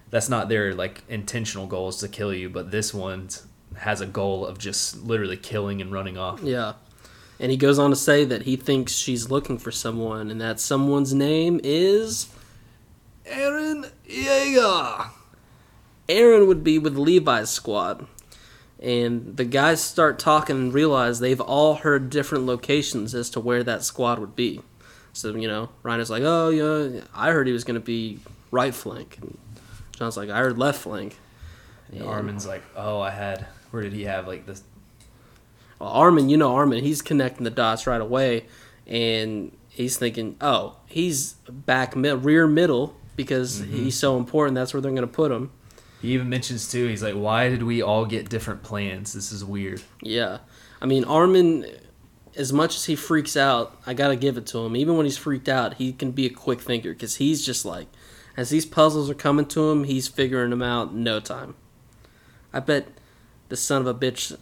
That's 0.09 0.27
not 0.27 0.49
their 0.49 0.73
like 0.73 1.03
intentional 1.07 1.67
goal 1.67 1.89
is 1.89 1.97
to 1.97 2.07
kill 2.07 2.33
you, 2.33 2.49
but 2.49 2.71
this 2.71 2.93
one 2.93 3.29
has 3.81 4.01
a 4.01 4.05
goal 4.05 4.45
of 4.45 4.57
just 4.57 5.03
literally 5.03 5.37
killing 5.37 5.81
and 5.81 5.91
running 5.91 6.17
off. 6.17 6.41
Yeah, 6.41 6.73
and 7.39 7.51
he 7.51 7.57
goes 7.57 7.77
on 7.77 7.89
to 7.91 7.95
say 7.95 8.25
that 8.25 8.43
he 8.43 8.55
thinks 8.55 8.93
she's 8.93 9.29
looking 9.29 9.57
for 9.57 9.71
someone, 9.71 10.31
and 10.31 10.41
that 10.41 10.59
someone's 10.59 11.13
name 11.13 11.59
is 11.63 12.29
Eren 13.25 13.91
Yeager. 14.09 15.09
Eren. 16.07 16.47
Would 16.47 16.63
be 16.63 16.79
with 16.79 16.97
Levi's 16.97 17.49
squad. 17.49 18.07
And 18.81 19.37
the 19.37 19.45
guys 19.45 19.79
start 19.79 20.17
talking 20.17 20.55
and 20.55 20.73
realize 20.73 21.19
they've 21.19 21.39
all 21.39 21.75
heard 21.75 22.09
different 22.09 22.47
locations 22.47 23.13
as 23.13 23.29
to 23.29 23.39
where 23.39 23.63
that 23.63 23.83
squad 23.83 24.17
would 24.17 24.35
be. 24.35 24.59
So, 25.13 25.35
you 25.35 25.47
know, 25.47 25.69
Reiner 25.83 25.99
is 25.99 26.09
like, 26.09 26.23
oh, 26.25 26.49
yeah, 26.49 27.01
I 27.13 27.29
heard 27.29 27.45
he 27.45 27.53
was 27.53 27.63
going 27.63 27.79
to 27.79 27.85
be 27.85 28.17
right 28.49 28.73
flank. 28.73 29.19
And 29.21 29.37
John's 29.91 30.17
like, 30.17 30.31
I 30.31 30.39
heard 30.39 30.57
left 30.57 30.81
flank. 30.81 31.19
And 31.91 32.01
Armin's 32.01 32.47
like, 32.47 32.63
oh, 32.75 32.99
I 32.99 33.11
had. 33.11 33.45
Where 33.71 33.83
did 33.83 33.93
he 33.93 34.03
have 34.03 34.27
like 34.27 34.45
this? 34.45 34.63
Well, 35.79 35.89
Armin, 35.89 36.29
you 36.29 36.37
know 36.37 36.55
Armin, 36.55 36.83
he's 36.83 37.01
connecting 37.01 37.43
the 37.43 37.49
dots 37.49 37.87
right 37.87 38.01
away, 38.01 38.45
and 38.85 39.51
he's 39.69 39.97
thinking, 39.97 40.35
oh, 40.39 40.77
he's 40.85 41.33
back 41.49 41.95
mid, 41.95 42.23
rear 42.23 42.45
middle 42.47 42.95
because 43.15 43.61
mm-hmm. 43.61 43.75
he's 43.75 43.97
so 43.97 44.17
important. 44.17 44.55
That's 44.55 44.73
where 44.73 44.81
they're 44.81 44.91
going 44.91 45.01
to 45.01 45.07
put 45.07 45.31
him. 45.31 45.51
He 46.01 46.13
even 46.13 46.29
mentions 46.29 46.69
too. 46.69 46.87
He's 46.87 47.03
like, 47.03 47.13
why 47.13 47.49
did 47.49 47.63
we 47.63 47.81
all 47.81 48.05
get 48.05 48.29
different 48.29 48.63
plans? 48.63 49.13
This 49.13 49.31
is 49.31 49.45
weird. 49.45 49.81
Yeah, 50.01 50.39
I 50.81 50.85
mean 50.85 51.03
Armin, 51.03 51.65
as 52.35 52.51
much 52.51 52.75
as 52.75 52.85
he 52.85 52.95
freaks 52.95 53.37
out, 53.37 53.77
I 53.85 53.93
got 53.93 54.09
to 54.09 54.15
give 54.15 54.37
it 54.37 54.45
to 54.47 54.59
him. 54.59 54.75
Even 54.75 54.97
when 54.97 55.05
he's 55.05 55.17
freaked 55.17 55.49
out, 55.49 55.75
he 55.75 55.93
can 55.93 56.11
be 56.11 56.25
a 56.25 56.29
quick 56.29 56.61
thinker 56.61 56.93
because 56.93 57.15
he's 57.17 57.45
just 57.45 57.65
like, 57.65 57.87
as 58.37 58.49
these 58.49 58.65
puzzles 58.65 59.09
are 59.09 59.15
coming 59.15 59.45
to 59.47 59.71
him, 59.71 59.83
he's 59.83 60.07
figuring 60.07 60.49
them 60.49 60.61
out 60.61 60.91
in 60.91 61.03
no 61.03 61.19
time. 61.19 61.55
I 62.53 62.59
bet 62.59 62.87
the 63.51 63.57
son 63.57 63.81
of 63.81 63.87
a 63.87 63.93
bitch 63.93 64.37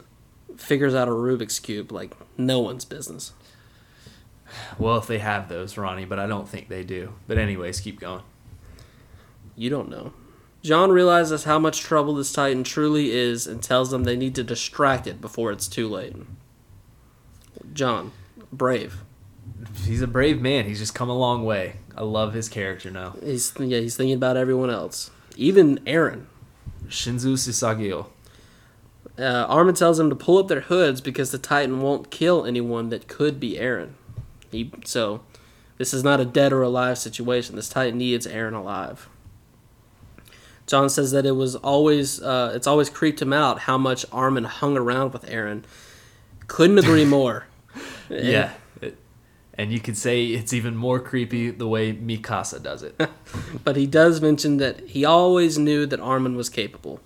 figures 0.56 0.94
out 0.94 1.08
a 1.08 1.12
Rubik's 1.12 1.60
cube 1.60 1.92
like 1.92 2.12
no 2.38 2.60
one's 2.60 2.86
business. 2.86 3.34
Well, 4.78 4.98
if 4.98 5.08
they 5.08 5.18
have 5.18 5.50
those, 5.50 5.80
Ronnie, 5.80 6.06
but 6.06 6.20
I 6.20 6.28
don't 6.28 6.48
think 6.48 6.70
they 6.70 6.84
do. 6.84 7.14
But 7.28 7.40
anyways, 7.40 7.80
keep 7.80 8.00
going. 8.00 8.22
You 9.56 9.72
don't 9.72 9.90
know. 9.90 10.14
John 10.62 10.92
realizes 10.92 11.46
how 11.46 11.58
much 11.58 11.80
trouble 11.80 12.14
this 12.14 12.32
Titan 12.32 12.64
truly 12.64 13.10
is 13.12 13.48
and 13.48 13.64
tells 13.64 13.90
them 13.90 14.04
they 14.04 14.16
need 14.16 14.36
to 14.36 14.44
distract 14.44 15.08
it 15.08 15.20
before 15.20 15.52
it's 15.52 15.68
too 15.68 15.88
late. 15.88 16.16
John, 17.74 18.12
brave. 18.54 19.02
He's 19.86 20.04
a 20.04 20.08
brave 20.08 20.40
man. 20.40 20.66
He's 20.66 20.80
just 20.80 20.94
come 20.94 21.10
a 21.10 21.18
long 21.18 21.46
way. 21.46 21.78
I 21.98 22.04
love 22.04 22.34
his 22.34 22.48
character 22.48 22.92
now. 22.92 23.16
He's 23.24 23.54
yeah, 23.58 23.80
he's 23.80 23.98
thinking 23.98 24.16
about 24.16 24.38
everyone 24.38 24.70
else, 24.70 25.10
even 25.36 25.80
Eren. 25.80 26.26
Shinzu 26.88 27.34
Sisagio. 27.34 28.08
Uh, 29.20 29.46
Armin 29.50 29.76
tells 29.76 29.98
them 29.98 30.10
to 30.10 30.16
pull 30.16 30.38
up 30.38 30.48
their 30.48 30.62
hoods 30.62 31.02
because 31.02 31.32
the 31.32 31.38
Titan 31.38 31.82
won't 31.82 32.10
kill 32.10 32.46
anyone 32.46 32.90
that 32.90 33.08
could 33.08 33.40
be 33.40 33.56
Eren. 33.58 33.90
He 34.52 34.72
so 34.86 35.22
this 35.78 35.94
is 35.94 36.04
not 36.04 36.20
a 36.20 36.26
dead 36.26 36.54
or 36.54 36.62
alive 36.62 36.98
situation. 36.98 37.56
This 37.56 37.70
Titan 37.70 37.98
needs 37.98 38.26
Eren 38.26 38.54
alive. 38.54 39.10
John 40.68 40.90
says 40.90 41.12
that 41.12 41.26
it 41.26 41.32
was 41.32 41.56
always 41.56 42.22
uh, 42.22 42.52
it's 42.56 42.68
always 42.68 42.90
creeped 42.90 43.22
him 43.22 43.34
out 43.34 43.60
how 43.62 43.78
much 43.78 44.06
Armin 44.12 44.44
hung 44.46 44.78
around 44.78 45.14
with 45.14 45.24
Eren. 45.26 45.64
Couldn't 46.48 46.78
agree 46.78 47.06
more. 47.18 47.46
Yeah. 48.10 48.54
It- 48.82 48.98
and 49.56 49.74
you 49.74 49.80
could 49.82 49.98
say 49.98 50.28
it's 50.28 50.54
even 50.54 50.76
more 50.78 51.02
creepy 51.02 51.50
the 51.52 51.68
way 51.68 51.92
Mikasa 51.94 52.64
does 52.64 52.82
it. 52.82 52.96
but 53.66 53.76
he 53.76 53.86
does 53.86 54.22
mention 54.22 54.56
that 54.58 54.80
he 54.92 55.04
always 55.04 55.58
knew 55.58 55.86
that 55.86 56.00
Armin 56.00 56.38
was 56.38 56.48
capable. 56.50 57.02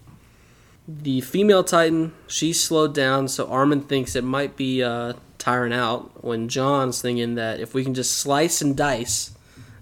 The 0.88 1.22
female 1.22 1.64
Titan, 1.64 2.14
she 2.28 2.52
slowed 2.52 2.94
down, 2.94 3.30
so 3.30 3.48
Armin 3.48 3.82
thinks 3.82 4.16
it 4.16 4.24
might 4.24 4.58
be 4.58 4.84
uh, 4.84 5.14
tiring 5.38 5.74
out. 5.74 6.24
When 6.24 6.50
John's 6.50 7.02
thinking 7.02 7.36
that 7.36 7.60
if 7.60 7.74
we 7.74 7.84
can 7.84 7.94
just 7.94 8.18
slice 8.18 8.62
and 8.62 8.76
dice 8.76 9.32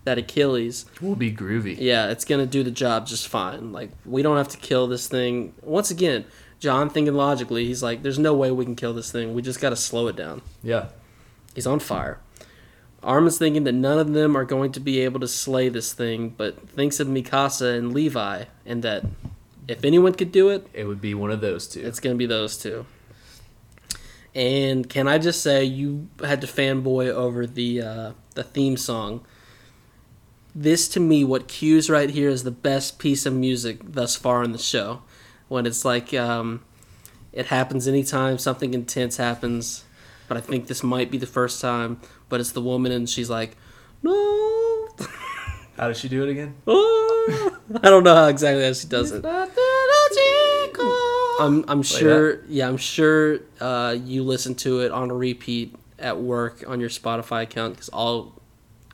that 0.04 0.18
Achilles, 0.18 0.86
will 1.00 1.16
be 1.16 1.32
groovy. 1.32 1.78
yeah, 1.80 2.10
it's 2.10 2.26
gonna 2.26 2.46
do 2.46 2.64
the 2.64 2.72
job 2.72 3.08
just 3.08 3.28
fine. 3.28 3.72
Like 3.72 3.90
we 4.06 4.22
don't 4.22 4.38
have 4.38 4.50
to 4.50 4.58
kill 4.58 4.88
this 4.88 5.08
thing. 5.08 5.54
Once 5.62 5.90
again, 5.92 6.26
John 6.60 6.90
thinking 6.90 7.16
logically, 7.16 7.66
he's 7.66 7.82
like, 7.82 8.04
"There's 8.04 8.20
no 8.20 8.34
way 8.34 8.52
we 8.52 8.66
can 8.66 8.76
kill 8.76 8.94
this 8.94 9.12
thing. 9.12 9.34
We 9.34 9.42
just 9.42 9.60
got 9.60 9.72
to 9.72 9.76
slow 9.76 10.08
it 10.08 10.16
down." 10.16 10.42
Yeah. 10.64 10.88
He's 11.56 11.68
on 11.68 11.80
fire. 11.80 12.20
Armin's 13.04 13.40
thinking 13.40 13.64
that 13.64 13.74
none 13.74 13.98
of 13.98 14.14
them 14.14 14.38
are 14.38 14.46
going 14.46 14.72
to 14.74 14.80
be 14.80 15.00
able 15.00 15.20
to 15.20 15.28
slay 15.28 15.70
this 15.70 15.92
thing, 15.92 16.30
but 16.30 16.70
thinks 16.70 17.00
of 17.00 17.08
Mikasa 17.08 17.76
and 17.76 17.94
Levi, 17.94 18.46
and 18.66 18.84
that 18.84 19.04
if 19.72 19.84
anyone 19.86 20.14
could 20.14 20.32
do 20.32 20.50
it, 20.50 20.68
It 20.74 20.86
would 20.86 21.02
be 21.02 21.14
one 21.14 21.32
of 21.32 21.42
those 21.42 21.68
two. 21.68 21.80
it's 21.82 22.00
going 22.00 22.16
to 22.16 22.18
be 22.18 22.26
those 22.26 22.58
two. 22.58 22.86
And 24.34 24.90
can 24.90 25.08
I 25.08 25.18
just 25.18 25.42
say, 25.42 25.64
you 25.66 26.08
had 26.24 26.40
to 26.42 26.48
fanboy 26.48 27.10
over 27.10 27.46
the 27.46 27.82
uh, 27.82 28.12
the 28.36 28.44
theme 28.44 28.78
song. 28.78 29.26
This 30.56 30.88
to 30.90 31.00
me, 31.00 31.24
what 31.24 31.48
cues 31.48 31.90
right 31.90 32.10
here 32.10 32.30
is 32.30 32.44
the 32.44 32.52
best 32.52 32.98
piece 33.00 33.26
of 33.26 33.34
music 33.34 33.80
thus 33.84 34.16
far 34.16 34.44
in 34.44 34.52
the 34.52 34.58
show. 34.58 35.02
When 35.50 35.66
it's 35.66 35.84
like, 35.84 36.14
um, 36.14 36.64
it 37.34 37.48
happens 37.48 37.88
anytime 37.88 38.38
something 38.38 38.74
intense 38.74 39.18
happens, 39.18 39.84
but 40.30 40.38
I 40.38 40.42
think 40.42 40.68
this 40.68 40.82
might 40.84 41.12
be 41.12 41.18
the 41.18 41.28
first 41.28 41.60
time. 41.62 42.00
But 42.30 42.40
it's 42.40 42.52
the 42.54 42.62
woman, 42.62 42.92
and 42.94 43.10
she's 43.10 43.30
like, 43.30 43.58
"No, 44.02 44.88
How 45.82 45.88
does 45.88 46.00
she 46.00 46.08
do 46.10 46.22
it 46.24 46.30
again? 46.30 46.54
oh." 46.68 47.58
I 47.84 47.90
don't 47.90 48.04
know 48.04 48.14
how 48.14 48.28
exactly 48.28 48.64
how 48.64 48.74
she 48.74 48.88
does 48.88 49.12
it. 49.12 49.26
I'm 51.40 51.66
I'm 51.68 51.82
sure. 51.82 52.44
Yeah, 52.48 52.68
I'm 52.68 52.78
sure 52.78 53.40
uh, 53.60 53.98
you 53.98 54.22
listen 54.24 54.54
to 54.56 54.82
it 54.82 54.92
on 54.92 55.10
a 55.10 55.16
repeat 55.16 55.76
at 55.98 56.20
work 56.20 56.64
on 56.68 56.80
your 56.80 56.90
Spotify 56.90 57.44
account 57.44 57.74
because 57.74 57.90
all. 57.90 58.40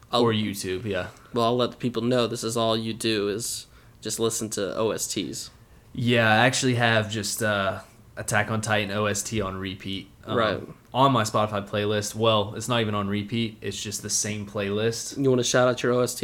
I'll, 0.09 0.21
Or 0.21 0.31
YouTube, 0.31 0.85
yeah. 0.85 1.07
well, 1.33 1.47
I'll 1.47 1.57
let 1.57 1.71
the 1.71 1.77
people 1.77 2.01
know 2.01 2.27
this 2.27 2.45
is 2.45 2.55
all 2.55 2.77
you 2.77 2.93
do 2.93 3.27
is 3.27 3.67
just 3.99 4.21
listen 4.21 4.49
to 4.51 4.61
OSTs. 4.61 5.49
Yeah, 5.91 6.31
I 6.31 6.45
actually 6.45 6.75
have 6.75 7.11
just 7.11 7.43
uh, 7.43 7.79
Attack 8.17 8.49
on 8.51 8.61
Titan 8.61 8.91
OST 8.91 9.39
on 9.41 9.57
repeat. 9.57 10.09
um, 10.25 10.37
Right. 10.37 10.61
On 10.93 11.11
my 11.11 11.23
Spotify 11.23 11.67
playlist. 11.67 12.15
Well, 12.15 12.53
it's 12.55 12.67
not 12.67 12.81
even 12.81 12.95
on 12.95 13.07
repeat, 13.07 13.57
it's 13.61 13.81
just 13.81 14.01
the 14.01 14.09
same 14.09 14.45
playlist. 14.45 15.17
You 15.21 15.29
want 15.29 15.39
to 15.39 15.43
shout 15.43 15.67
out 15.67 15.83
your 15.83 15.93
OST? 15.93 16.23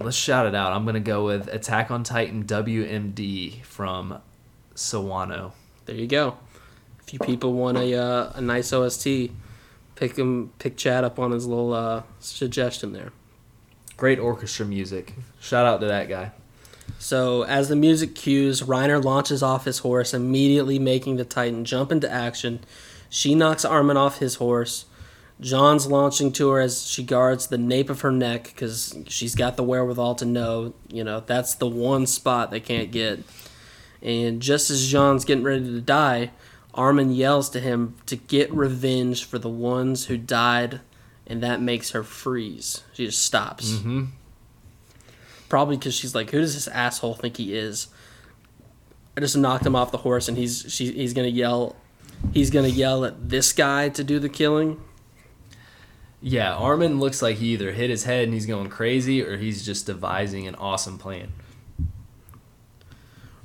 Let's 0.00 0.16
shout 0.16 0.46
it 0.46 0.54
out. 0.54 0.72
I'm 0.72 0.84
going 0.84 0.94
to 0.94 1.00
go 1.00 1.24
with 1.24 1.46
Attack 1.48 1.90
on 1.90 2.02
Titan 2.02 2.44
WMD 2.44 3.62
from 3.62 4.18
Sawano. 4.74 5.52
There 5.86 5.94
you 5.96 6.06
go. 6.06 6.36
If 7.06 7.12
you 7.12 7.18
people 7.18 7.52
want 7.52 7.76
a 7.76 7.94
uh, 7.94 8.32
a 8.34 8.40
nice 8.40 8.72
OST, 8.72 9.30
pick 9.96 10.16
him 10.16 10.52
pick 10.58 10.76
Chad 10.76 11.04
up 11.04 11.18
on 11.18 11.32
his 11.32 11.46
little 11.46 11.72
uh, 11.74 12.02
suggestion 12.18 12.92
there. 12.92 13.12
Great 13.96 14.18
orchestra 14.18 14.64
music. 14.64 15.14
Shout 15.40 15.66
out 15.66 15.80
to 15.80 15.86
that 15.86 16.08
guy. 16.08 16.32
So 16.98 17.42
as 17.42 17.68
the 17.68 17.76
music 17.76 18.14
cues, 18.14 18.62
Reiner 18.62 19.02
launches 19.02 19.42
off 19.42 19.64
his 19.64 19.78
horse, 19.78 20.14
immediately 20.14 20.78
making 20.78 21.16
the 21.16 21.24
Titan 21.24 21.64
jump 21.64 21.92
into 21.92 22.10
action. 22.10 22.60
She 23.08 23.34
knocks 23.34 23.64
Armin 23.64 23.96
off 23.96 24.18
his 24.18 24.36
horse. 24.36 24.86
John's 25.40 25.86
launching 25.86 26.32
to 26.32 26.50
her 26.50 26.60
as 26.60 26.86
she 26.86 27.02
guards 27.02 27.46
the 27.46 27.58
nape 27.58 27.88
of 27.88 28.02
her 28.02 28.12
neck 28.12 28.44
because 28.44 28.96
she's 29.08 29.34
got 29.34 29.56
the 29.56 29.62
wherewithal 29.62 30.14
to 30.16 30.26
know, 30.26 30.74
you 30.88 31.02
know, 31.02 31.20
that's 31.20 31.54
the 31.54 31.66
one 31.66 32.06
spot 32.06 32.50
they 32.50 32.60
can't 32.60 32.90
get. 32.90 33.20
And 34.02 34.40
just 34.40 34.70
as 34.70 34.86
John's 34.86 35.24
getting 35.24 35.44
ready 35.44 35.64
to 35.64 35.80
die, 35.80 36.30
Armin 36.74 37.12
yells 37.12 37.50
to 37.50 37.60
him 37.60 37.96
to 38.06 38.16
get 38.16 38.52
revenge 38.52 39.24
for 39.24 39.38
the 39.38 39.48
ones 39.48 40.06
who 40.06 40.16
died, 40.16 40.80
and 41.26 41.42
that 41.42 41.60
makes 41.60 41.90
her 41.90 42.02
freeze. 42.02 42.82
She 42.92 43.06
just 43.06 43.22
stops. 43.22 43.72
Mm-hmm. 43.72 44.04
Probably 45.50 45.76
because 45.76 45.94
she's 45.94 46.14
like, 46.14 46.30
"Who 46.30 46.40
does 46.40 46.54
this 46.54 46.68
asshole 46.68 47.14
think 47.14 47.36
he 47.36 47.54
is?" 47.54 47.88
I 49.16 49.20
just 49.20 49.36
knocked 49.36 49.66
him 49.66 49.76
off 49.76 49.92
the 49.92 49.98
horse, 49.98 50.28
and 50.28 50.38
he's 50.38 50.64
she, 50.68 50.92
he's 50.92 51.12
gonna 51.12 51.28
yell, 51.28 51.76
he's 52.32 52.48
gonna 52.48 52.68
yell 52.68 53.04
at 53.04 53.28
this 53.28 53.52
guy 53.52 53.90
to 53.90 54.02
do 54.02 54.18
the 54.18 54.30
killing. 54.30 54.80
Yeah, 56.22 56.54
Armin 56.54 57.00
looks 57.00 57.20
like 57.20 57.36
he 57.36 57.48
either 57.48 57.72
hit 57.72 57.90
his 57.90 58.04
head 58.04 58.24
and 58.24 58.32
he's 58.32 58.46
going 58.46 58.70
crazy, 58.70 59.22
or 59.22 59.36
he's 59.36 59.66
just 59.66 59.84
devising 59.86 60.46
an 60.46 60.54
awesome 60.54 60.96
plan. 60.96 61.32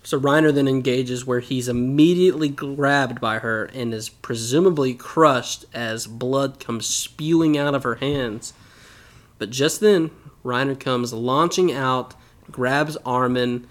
So 0.04 0.20
Reiner 0.20 0.54
then 0.54 0.68
engages 0.68 1.26
where 1.26 1.40
he's 1.40 1.68
immediately 1.68 2.50
grabbed 2.50 3.20
by 3.20 3.40
her 3.40 3.66
and 3.66 3.92
is 3.92 4.08
presumably 4.08 4.94
crushed 4.94 5.66
as 5.74 6.06
blood 6.06 6.60
comes 6.60 6.86
spewing 6.86 7.58
out 7.58 7.74
of 7.74 7.82
her 7.82 7.96
hands. 7.96 8.54
But 9.40 9.50
just 9.50 9.80
then, 9.82 10.12
Reiner 10.46 10.80
comes 10.80 11.12
launching 11.12 11.72
out, 11.72 12.14
grabs 12.52 12.96
Armin. 13.06 13.68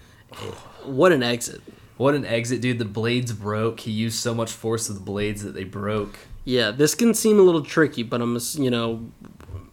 What 0.83 1.11
an 1.11 1.23
exit! 1.23 1.61
What 1.97 2.13
an 2.13 2.25
exit, 2.25 2.59
dude. 2.59 2.77
The 2.77 2.85
blades 2.85 3.31
broke. 3.31 3.79
He 3.79 3.91
used 3.91 4.19
so 4.19 4.33
much 4.35 4.51
force 4.51 4.89
with 4.89 4.97
the 4.97 5.03
blades 5.03 5.43
that 5.43 5.53
they 5.53 5.63
broke. 5.63 6.19
Yeah, 6.43 6.71
this 6.71 6.93
can 6.93 7.13
seem 7.13 7.39
a 7.39 7.41
little 7.41 7.63
tricky, 7.63 8.03
but 8.03 8.21
I'm 8.21 8.37
you 8.55 8.69
know, 8.69 9.09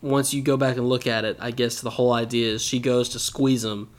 once 0.00 0.32
you 0.32 0.40
go 0.40 0.56
back 0.56 0.76
and 0.76 0.88
look 0.88 1.06
at 1.06 1.24
it, 1.24 1.36
I 1.40 1.50
guess 1.50 1.80
the 1.80 1.90
whole 1.90 2.12
idea 2.12 2.52
is 2.52 2.62
she 2.62 2.78
goes 2.78 3.08
to 3.10 3.18
squeeze 3.18 3.64
him, 3.64 3.90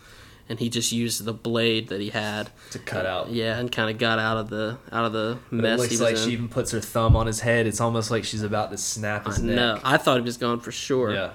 and 0.47 0.59
he 0.59 0.69
just 0.69 0.93
used 0.93 1.25
the 1.25 1.33
blade 1.33 1.89
that 1.89 1.99
he 1.99 2.09
had 2.09 2.49
To 2.71 2.79
cut 2.79 3.05
out. 3.05 3.29
Yeah, 3.29 3.59
and 3.59 3.69
kind 3.69 3.91
of 3.91 3.97
got 3.97 4.17
out 4.19 4.37
of 4.37 4.49
the 4.49 4.77
out 4.91 5.03
of 5.05 5.11
the 5.11 5.37
it 5.51 5.55
mess 5.55 5.83
he 5.83 5.97
looks 5.97 6.01
like 6.01 6.15
in. 6.15 6.21
she 6.21 6.31
even 6.31 6.47
puts 6.47 6.71
her 6.71 6.79
thumb 6.79 7.17
on 7.17 7.27
his 7.27 7.41
head. 7.41 7.67
It's 7.67 7.81
almost 7.81 8.09
like 8.09 8.23
she's 8.23 8.41
about 8.43 8.71
to 8.71 8.77
snap 8.77 9.27
his 9.27 9.39
neck. 9.41 9.55
No, 9.57 9.79
I 9.83 9.97
thought 9.97 10.15
he 10.15 10.23
was 10.23 10.37
gone 10.37 10.61
for 10.61 10.71
sure. 10.71 11.13
Yeah. 11.13 11.31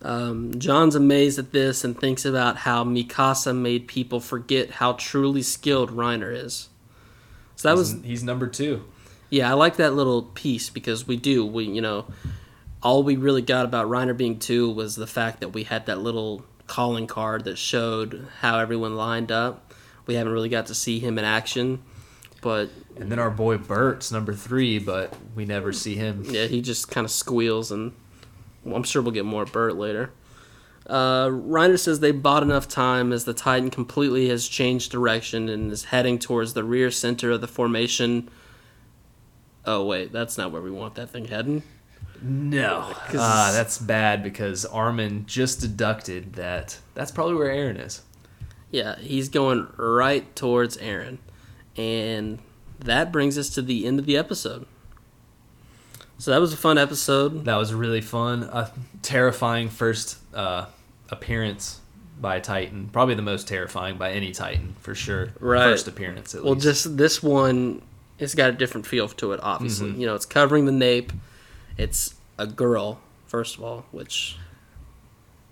Um, 0.00 0.58
John's 0.58 0.94
amazed 0.94 1.38
at 1.38 1.52
this 1.52 1.82
and 1.82 1.98
thinks 1.98 2.24
about 2.24 2.58
how 2.58 2.84
Mikasa 2.84 3.56
made 3.56 3.88
people 3.88 4.20
forget 4.20 4.72
how 4.72 4.92
truly 4.92 5.42
skilled 5.42 5.90
Reiner 5.90 6.32
is. 6.32 6.68
So 7.56 7.68
that 7.68 7.76
was 7.76 7.92
he's, 7.92 8.04
he's 8.04 8.22
number 8.22 8.46
two. 8.46 8.84
yeah, 9.28 9.50
I 9.50 9.54
like 9.54 9.76
that 9.76 9.94
little 9.94 10.22
piece 10.22 10.70
because 10.70 11.06
we 11.08 11.16
do 11.16 11.44
we 11.44 11.64
you 11.64 11.80
know 11.80 12.06
all 12.82 13.02
we 13.02 13.16
really 13.16 13.42
got 13.42 13.64
about 13.64 13.88
Reiner 13.88 14.16
being 14.16 14.38
two 14.38 14.70
was 14.70 14.94
the 14.94 15.06
fact 15.06 15.40
that 15.40 15.48
we 15.48 15.64
had 15.64 15.86
that 15.86 15.98
little 15.98 16.44
calling 16.68 17.06
card 17.08 17.44
that 17.44 17.58
showed 17.58 18.28
how 18.40 18.58
everyone 18.58 18.96
lined 18.96 19.32
up. 19.32 19.72
We 20.06 20.14
haven't 20.14 20.32
really 20.32 20.48
got 20.48 20.66
to 20.66 20.74
see 20.74 21.00
him 21.00 21.18
in 21.18 21.24
action, 21.24 21.82
but 22.40 22.70
And 22.96 23.10
then 23.10 23.18
our 23.18 23.30
boy 23.30 23.58
Bert's 23.58 24.12
number 24.12 24.32
three, 24.32 24.78
but 24.78 25.12
we 25.34 25.44
never 25.44 25.72
see 25.72 25.96
him. 25.96 26.22
Yeah, 26.24 26.46
he 26.46 26.62
just 26.62 26.88
kind 26.90 27.04
of 27.04 27.10
squeals, 27.10 27.72
and 27.72 27.92
I'm 28.74 28.82
sure 28.82 29.02
we'll 29.02 29.12
get 29.12 29.24
more 29.24 29.44
Bert 29.44 29.76
later. 29.76 30.10
Uh, 30.86 31.26
Reiner 31.28 31.78
says 31.78 32.00
they 32.00 32.12
bought 32.12 32.42
enough 32.42 32.66
time 32.66 33.12
as 33.12 33.24
the 33.24 33.34
Titan 33.34 33.70
completely 33.70 34.28
has 34.30 34.48
changed 34.48 34.90
direction 34.90 35.48
and 35.48 35.70
is 35.70 35.84
heading 35.84 36.18
towards 36.18 36.54
the 36.54 36.64
rear 36.64 36.90
center 36.90 37.30
of 37.32 37.40
the 37.42 37.48
formation. 37.48 38.30
Oh, 39.66 39.84
wait, 39.84 40.12
that's 40.12 40.38
not 40.38 40.50
where 40.50 40.62
we 40.62 40.70
want 40.70 40.94
that 40.94 41.10
thing 41.10 41.26
heading. 41.26 41.62
No, 42.22 42.94
Ah, 43.14 43.50
that's 43.54 43.78
bad 43.78 44.22
because 44.22 44.64
Armin 44.64 45.24
just 45.26 45.60
deducted 45.60 46.32
that 46.34 46.78
that's 46.94 47.10
probably 47.12 47.34
where 47.34 47.50
Eren 47.54 47.84
is. 47.84 48.02
Yeah, 48.70 48.96
he's 48.98 49.28
going 49.28 49.68
right 49.76 50.34
towards 50.34 50.76
Eren. 50.78 51.18
And 51.76 52.40
that 52.80 53.12
brings 53.12 53.38
us 53.38 53.50
to 53.50 53.62
the 53.62 53.86
end 53.86 53.98
of 54.00 54.06
the 54.06 54.16
episode. 54.16 54.66
So 56.18 56.32
that 56.32 56.40
was 56.40 56.52
a 56.52 56.56
fun 56.56 56.78
episode. 56.78 57.44
That 57.44 57.56
was 57.56 57.72
really 57.72 58.00
fun. 58.00 58.42
A 58.44 58.70
terrifying 59.02 59.68
first 59.68 60.18
uh, 60.34 60.66
appearance 61.10 61.80
by 62.20 62.36
a 62.36 62.40
Titan. 62.40 62.88
Probably 62.92 63.14
the 63.14 63.22
most 63.22 63.46
terrifying 63.46 63.96
by 63.98 64.10
any 64.12 64.32
Titan, 64.32 64.74
for 64.80 64.94
sure. 64.96 65.28
Right. 65.38 65.62
First 65.64 65.86
appearance, 65.86 66.34
at 66.34 66.42
Well, 66.42 66.54
least. 66.54 66.64
just 66.64 66.96
this 66.96 67.22
one, 67.22 67.82
it's 68.18 68.34
got 68.34 68.50
a 68.50 68.52
different 68.52 68.86
feel 68.86 69.06
to 69.08 69.32
it. 69.32 69.40
Obviously, 69.42 69.90
Mm-hmm. 69.90 70.00
you 70.00 70.06
know, 70.06 70.16
it's 70.16 70.26
covering 70.26 70.66
the 70.66 70.72
nape. 70.72 71.12
It's 71.76 72.14
a 72.36 72.46
girl, 72.48 72.98
first 73.28 73.56
of 73.56 73.62
all, 73.62 73.84
which 73.92 74.36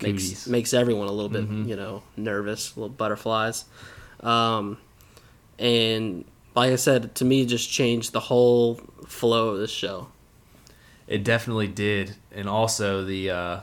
makes 0.01 0.23
Mm-hmm. 0.25 0.51
makes 0.51 0.73
everyone 0.73 1.07
a 1.07 1.11
little 1.13 1.29
bit, 1.29 1.45
you 1.47 1.77
know, 1.77 2.03
nervous, 2.17 2.75
little 2.75 2.89
butterflies. 2.89 3.63
Um, 4.19 4.77
and 5.57 6.25
like 6.55 6.73
I 6.73 6.75
said, 6.75 7.15
to 7.15 7.25
me, 7.25 7.43
it 7.43 7.45
just 7.45 7.69
changed 7.71 8.11
the 8.11 8.19
whole 8.19 8.75
flow 9.07 9.49
of 9.49 9.59
the 9.59 9.67
show. 9.67 10.09
It 11.07 11.23
definitely 11.23 11.67
did. 11.67 12.15
And 12.31 12.47
also, 12.47 13.03
the. 13.03 13.29
Uh, 13.31 13.59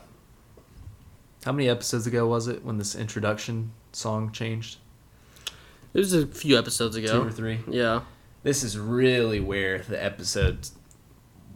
how 1.45 1.53
many 1.53 1.69
episodes 1.69 2.07
ago 2.07 2.27
was 2.27 2.49
it 2.49 2.65
when 2.65 2.79
this 2.79 2.95
introduction 2.95 3.73
song 3.93 4.33
changed? 4.33 4.79
It 5.93 5.99
was 5.99 6.13
a 6.15 6.27
few 6.27 6.59
episodes 6.59 6.97
ago. 6.97 7.21
Two 7.21 7.29
or 7.29 7.31
three? 7.31 7.61
Yeah, 7.69 8.01
This 8.43 8.63
is 8.63 8.79
really 8.79 9.41
where 9.41 9.79
the 9.79 10.03
episode. 10.03 10.69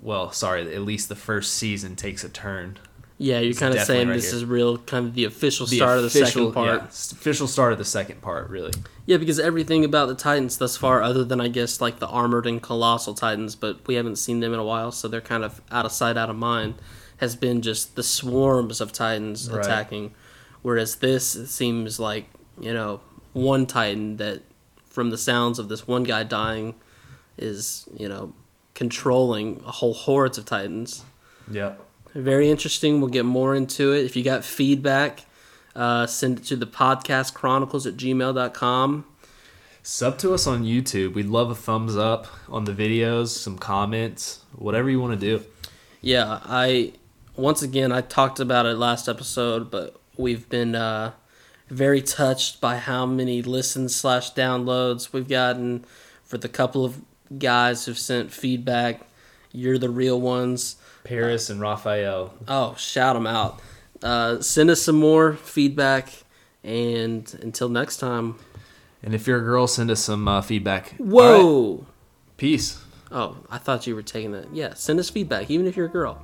Well, 0.00 0.30
sorry, 0.30 0.72
at 0.74 0.82
least 0.82 1.08
the 1.08 1.16
first 1.16 1.54
season 1.54 1.96
takes 1.96 2.22
a 2.22 2.28
turn. 2.28 2.78
Yeah. 3.18 3.40
You're 3.40 3.54
kind 3.54 3.74
of 3.74 3.80
saying 3.82 4.08
right 4.08 4.14
this 4.14 4.30
here. 4.30 4.36
is 4.36 4.44
real, 4.44 4.78
kind 4.78 5.06
of 5.06 5.14
the 5.14 5.24
official 5.24 5.66
The 5.66 5.76
start 5.76 5.98
of 5.98 6.04
the 6.04 6.10
second 6.10 6.52
part. 6.52 6.66
yeah, 6.82 6.86
official 6.86 7.46
start 7.46 7.72
of 7.72 7.78
the 7.78 7.84
second 7.84 8.22
part, 8.22 8.48
really. 8.48 8.72
Yeah, 9.06 9.16
because 9.16 9.38
everything 9.40 9.84
about 9.84 10.08
the 10.08 10.14
Titans 10.14 10.58
thus 10.58 10.76
far, 10.76 11.02
other 11.02 11.24
than 11.24 11.40
I 11.40 11.48
guess 11.48 11.80
like 11.80 11.98
the 11.98 12.06
armored 12.08 12.46
and 12.46 12.62
colossal 12.62 13.14
Titans, 13.14 13.54
but 13.56 13.86
we 13.86 13.94
haven't 13.94 14.16
seen 14.16 14.40
them 14.40 14.52
in 14.52 14.58
a 14.58 14.64
while, 14.64 14.92
so 14.92 15.08
they're 15.08 15.20
kind 15.20 15.44
of 15.44 15.60
out 15.70 15.84
of 15.86 15.92
sight, 15.92 16.16
out 16.16 16.30
of 16.30 16.36
mind, 16.36 16.74
has 17.18 17.34
been 17.34 17.62
just 17.62 17.96
the 17.96 18.02
swarms 18.02 18.80
of 18.80 18.92
Titans 18.92 19.50
Right. 19.50 19.64
attacking. 19.64 20.14
Whereas 20.62 20.96
this 20.96 21.34
it 21.36 21.46
seems 21.48 21.98
like, 21.98 22.26
you 22.60 22.72
know, 22.74 23.00
one 23.32 23.66
Titan 23.66 24.16
that, 24.18 24.42
from 24.90 25.10
the 25.10 25.18
sounds 25.18 25.58
of 25.58 25.68
this 25.68 25.86
one 25.88 26.02
guy 26.04 26.22
dying, 26.24 26.74
is, 27.38 27.88
you 27.96 28.08
know, 28.08 28.32
controlling 28.74 29.62
a 29.66 29.70
whole 29.72 29.94
hordes 29.94 30.38
of 30.38 30.44
Titans. 30.44 31.04
Yep. 31.50 31.80
Very 32.14 32.50
interesting. 32.50 33.00
We'll 33.00 33.10
get 33.10 33.24
more 33.24 33.54
into 33.54 33.92
it. 33.92 34.04
If 34.04 34.16
you 34.16 34.24
got 34.24 34.44
feedback, 34.44 35.26
uh, 35.76 36.06
send 36.06 36.38
it 36.38 36.44
to 36.46 36.56
the 36.56 36.66
podcast 36.66 37.34
chronicles 37.34 37.86
at 37.86 37.96
gmail.com. 37.96 39.04
Sub 39.82 40.18
to 40.18 40.34
us 40.34 40.46
on 40.46 40.64
YouTube. 40.64 41.14
We'd 41.14 41.26
love 41.26 41.50
a 41.50 41.54
thumbs 41.54 41.96
up 41.96 42.26
on 42.48 42.64
the 42.64 42.72
videos, 42.72 43.28
some 43.28 43.56
comments, 43.56 44.40
whatever 44.54 44.90
you 44.90 45.00
want 45.00 45.18
to 45.18 45.38
do. 45.38 45.44
Yeah, 46.00 46.40
I 46.44 46.92
once 47.36 47.62
again 47.62 47.92
I 47.92 48.02
talked 48.02 48.40
about 48.40 48.66
it 48.66 48.76
last 48.76 49.08
episode, 49.08 49.70
but 49.70 49.98
we've 50.16 50.48
been 50.48 50.74
uh, 50.74 51.12
very 51.68 52.02
touched 52.02 52.60
by 52.60 52.76
how 52.76 53.06
many 53.06 53.40
listens 53.40 53.94
slash 53.94 54.34
downloads 54.34 55.12
we've 55.12 55.28
gotten 55.28 55.84
for 56.24 56.36
the 56.36 56.48
couple 56.48 56.84
of 56.84 57.00
guys 57.38 57.86
who've 57.86 57.98
sent 57.98 58.32
feedback. 58.32 59.02
You're 59.52 59.78
the 59.78 59.90
real 59.90 60.20
ones. 60.20 60.76
Paris 61.04 61.50
and 61.50 61.60
Raphael. 61.60 62.34
Oh, 62.46 62.74
shout 62.76 63.14
them 63.14 63.26
out. 63.26 63.60
Uh, 64.02 64.40
send 64.40 64.70
us 64.70 64.82
some 64.82 64.96
more 64.96 65.34
feedback, 65.34 66.10
and 66.62 67.38
until 67.42 67.68
next 67.68 67.98
time. 67.98 68.36
And 69.02 69.14
if 69.14 69.26
you're 69.26 69.38
a 69.38 69.42
girl, 69.42 69.66
send 69.66 69.90
us 69.90 70.00
some 70.00 70.26
uh, 70.26 70.42
feedback. 70.42 70.94
All 70.98 71.06
right. 71.06 71.12
Whoa. 71.12 71.86
Peace. 72.36 72.82
Oh, 73.10 73.38
I 73.50 73.58
thought 73.58 73.86
you 73.86 73.94
were 73.94 74.02
taking 74.02 74.32
that. 74.32 74.54
Yeah, 74.54 74.74
send 74.74 75.00
us 75.00 75.08
feedback, 75.08 75.50
even 75.50 75.66
if 75.66 75.76
you're 75.76 75.86
a 75.86 75.90
girl. 75.90 76.22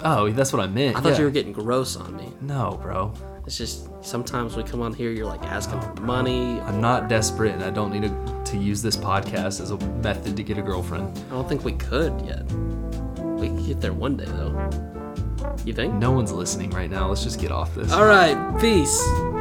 Oh, 0.00 0.30
that's 0.30 0.52
what 0.52 0.62
I 0.62 0.66
meant. 0.66 0.96
I 0.96 1.00
thought 1.00 1.12
yeah. 1.12 1.18
you 1.18 1.24
were 1.24 1.30
getting 1.30 1.52
gross 1.52 1.96
on 1.96 2.16
me. 2.16 2.32
No, 2.40 2.78
bro. 2.80 3.12
It's 3.46 3.56
just 3.56 3.88
sometimes 4.04 4.56
we 4.56 4.62
come 4.62 4.82
on 4.82 4.92
here, 4.92 5.10
you're 5.10 5.26
like 5.26 5.42
asking 5.42 5.80
for 5.80 5.94
money. 6.02 6.60
I'm 6.60 6.80
not 6.80 7.08
desperate 7.08 7.54
and 7.54 7.64
I 7.64 7.70
don't 7.70 7.90
need 7.90 8.02
to, 8.02 8.42
to 8.52 8.58
use 8.58 8.82
this 8.82 8.96
podcast 8.96 9.60
as 9.60 9.70
a 9.70 9.78
method 10.02 10.36
to 10.36 10.42
get 10.42 10.58
a 10.58 10.62
girlfriend. 10.62 11.18
I 11.30 11.30
don't 11.30 11.48
think 11.48 11.64
we 11.64 11.72
could 11.72 12.20
yet. 12.20 12.46
We 13.38 13.48
could 13.48 13.66
get 13.66 13.80
there 13.80 13.92
one 13.92 14.16
day 14.16 14.24
though. 14.26 14.70
You 15.64 15.72
think? 15.72 15.94
No 15.94 16.10
one's 16.12 16.32
listening 16.32 16.70
right 16.70 16.90
now. 16.90 17.08
Let's 17.08 17.22
just 17.22 17.40
get 17.40 17.50
off 17.50 17.74
this. 17.74 17.92
All 17.92 18.04
right, 18.04 18.60
peace. 18.60 19.00
Are 19.06 19.06
you 19.06 19.12
not 19.12 19.16
gonna 19.18 19.26
say 19.26 19.34
peace? 19.34 19.37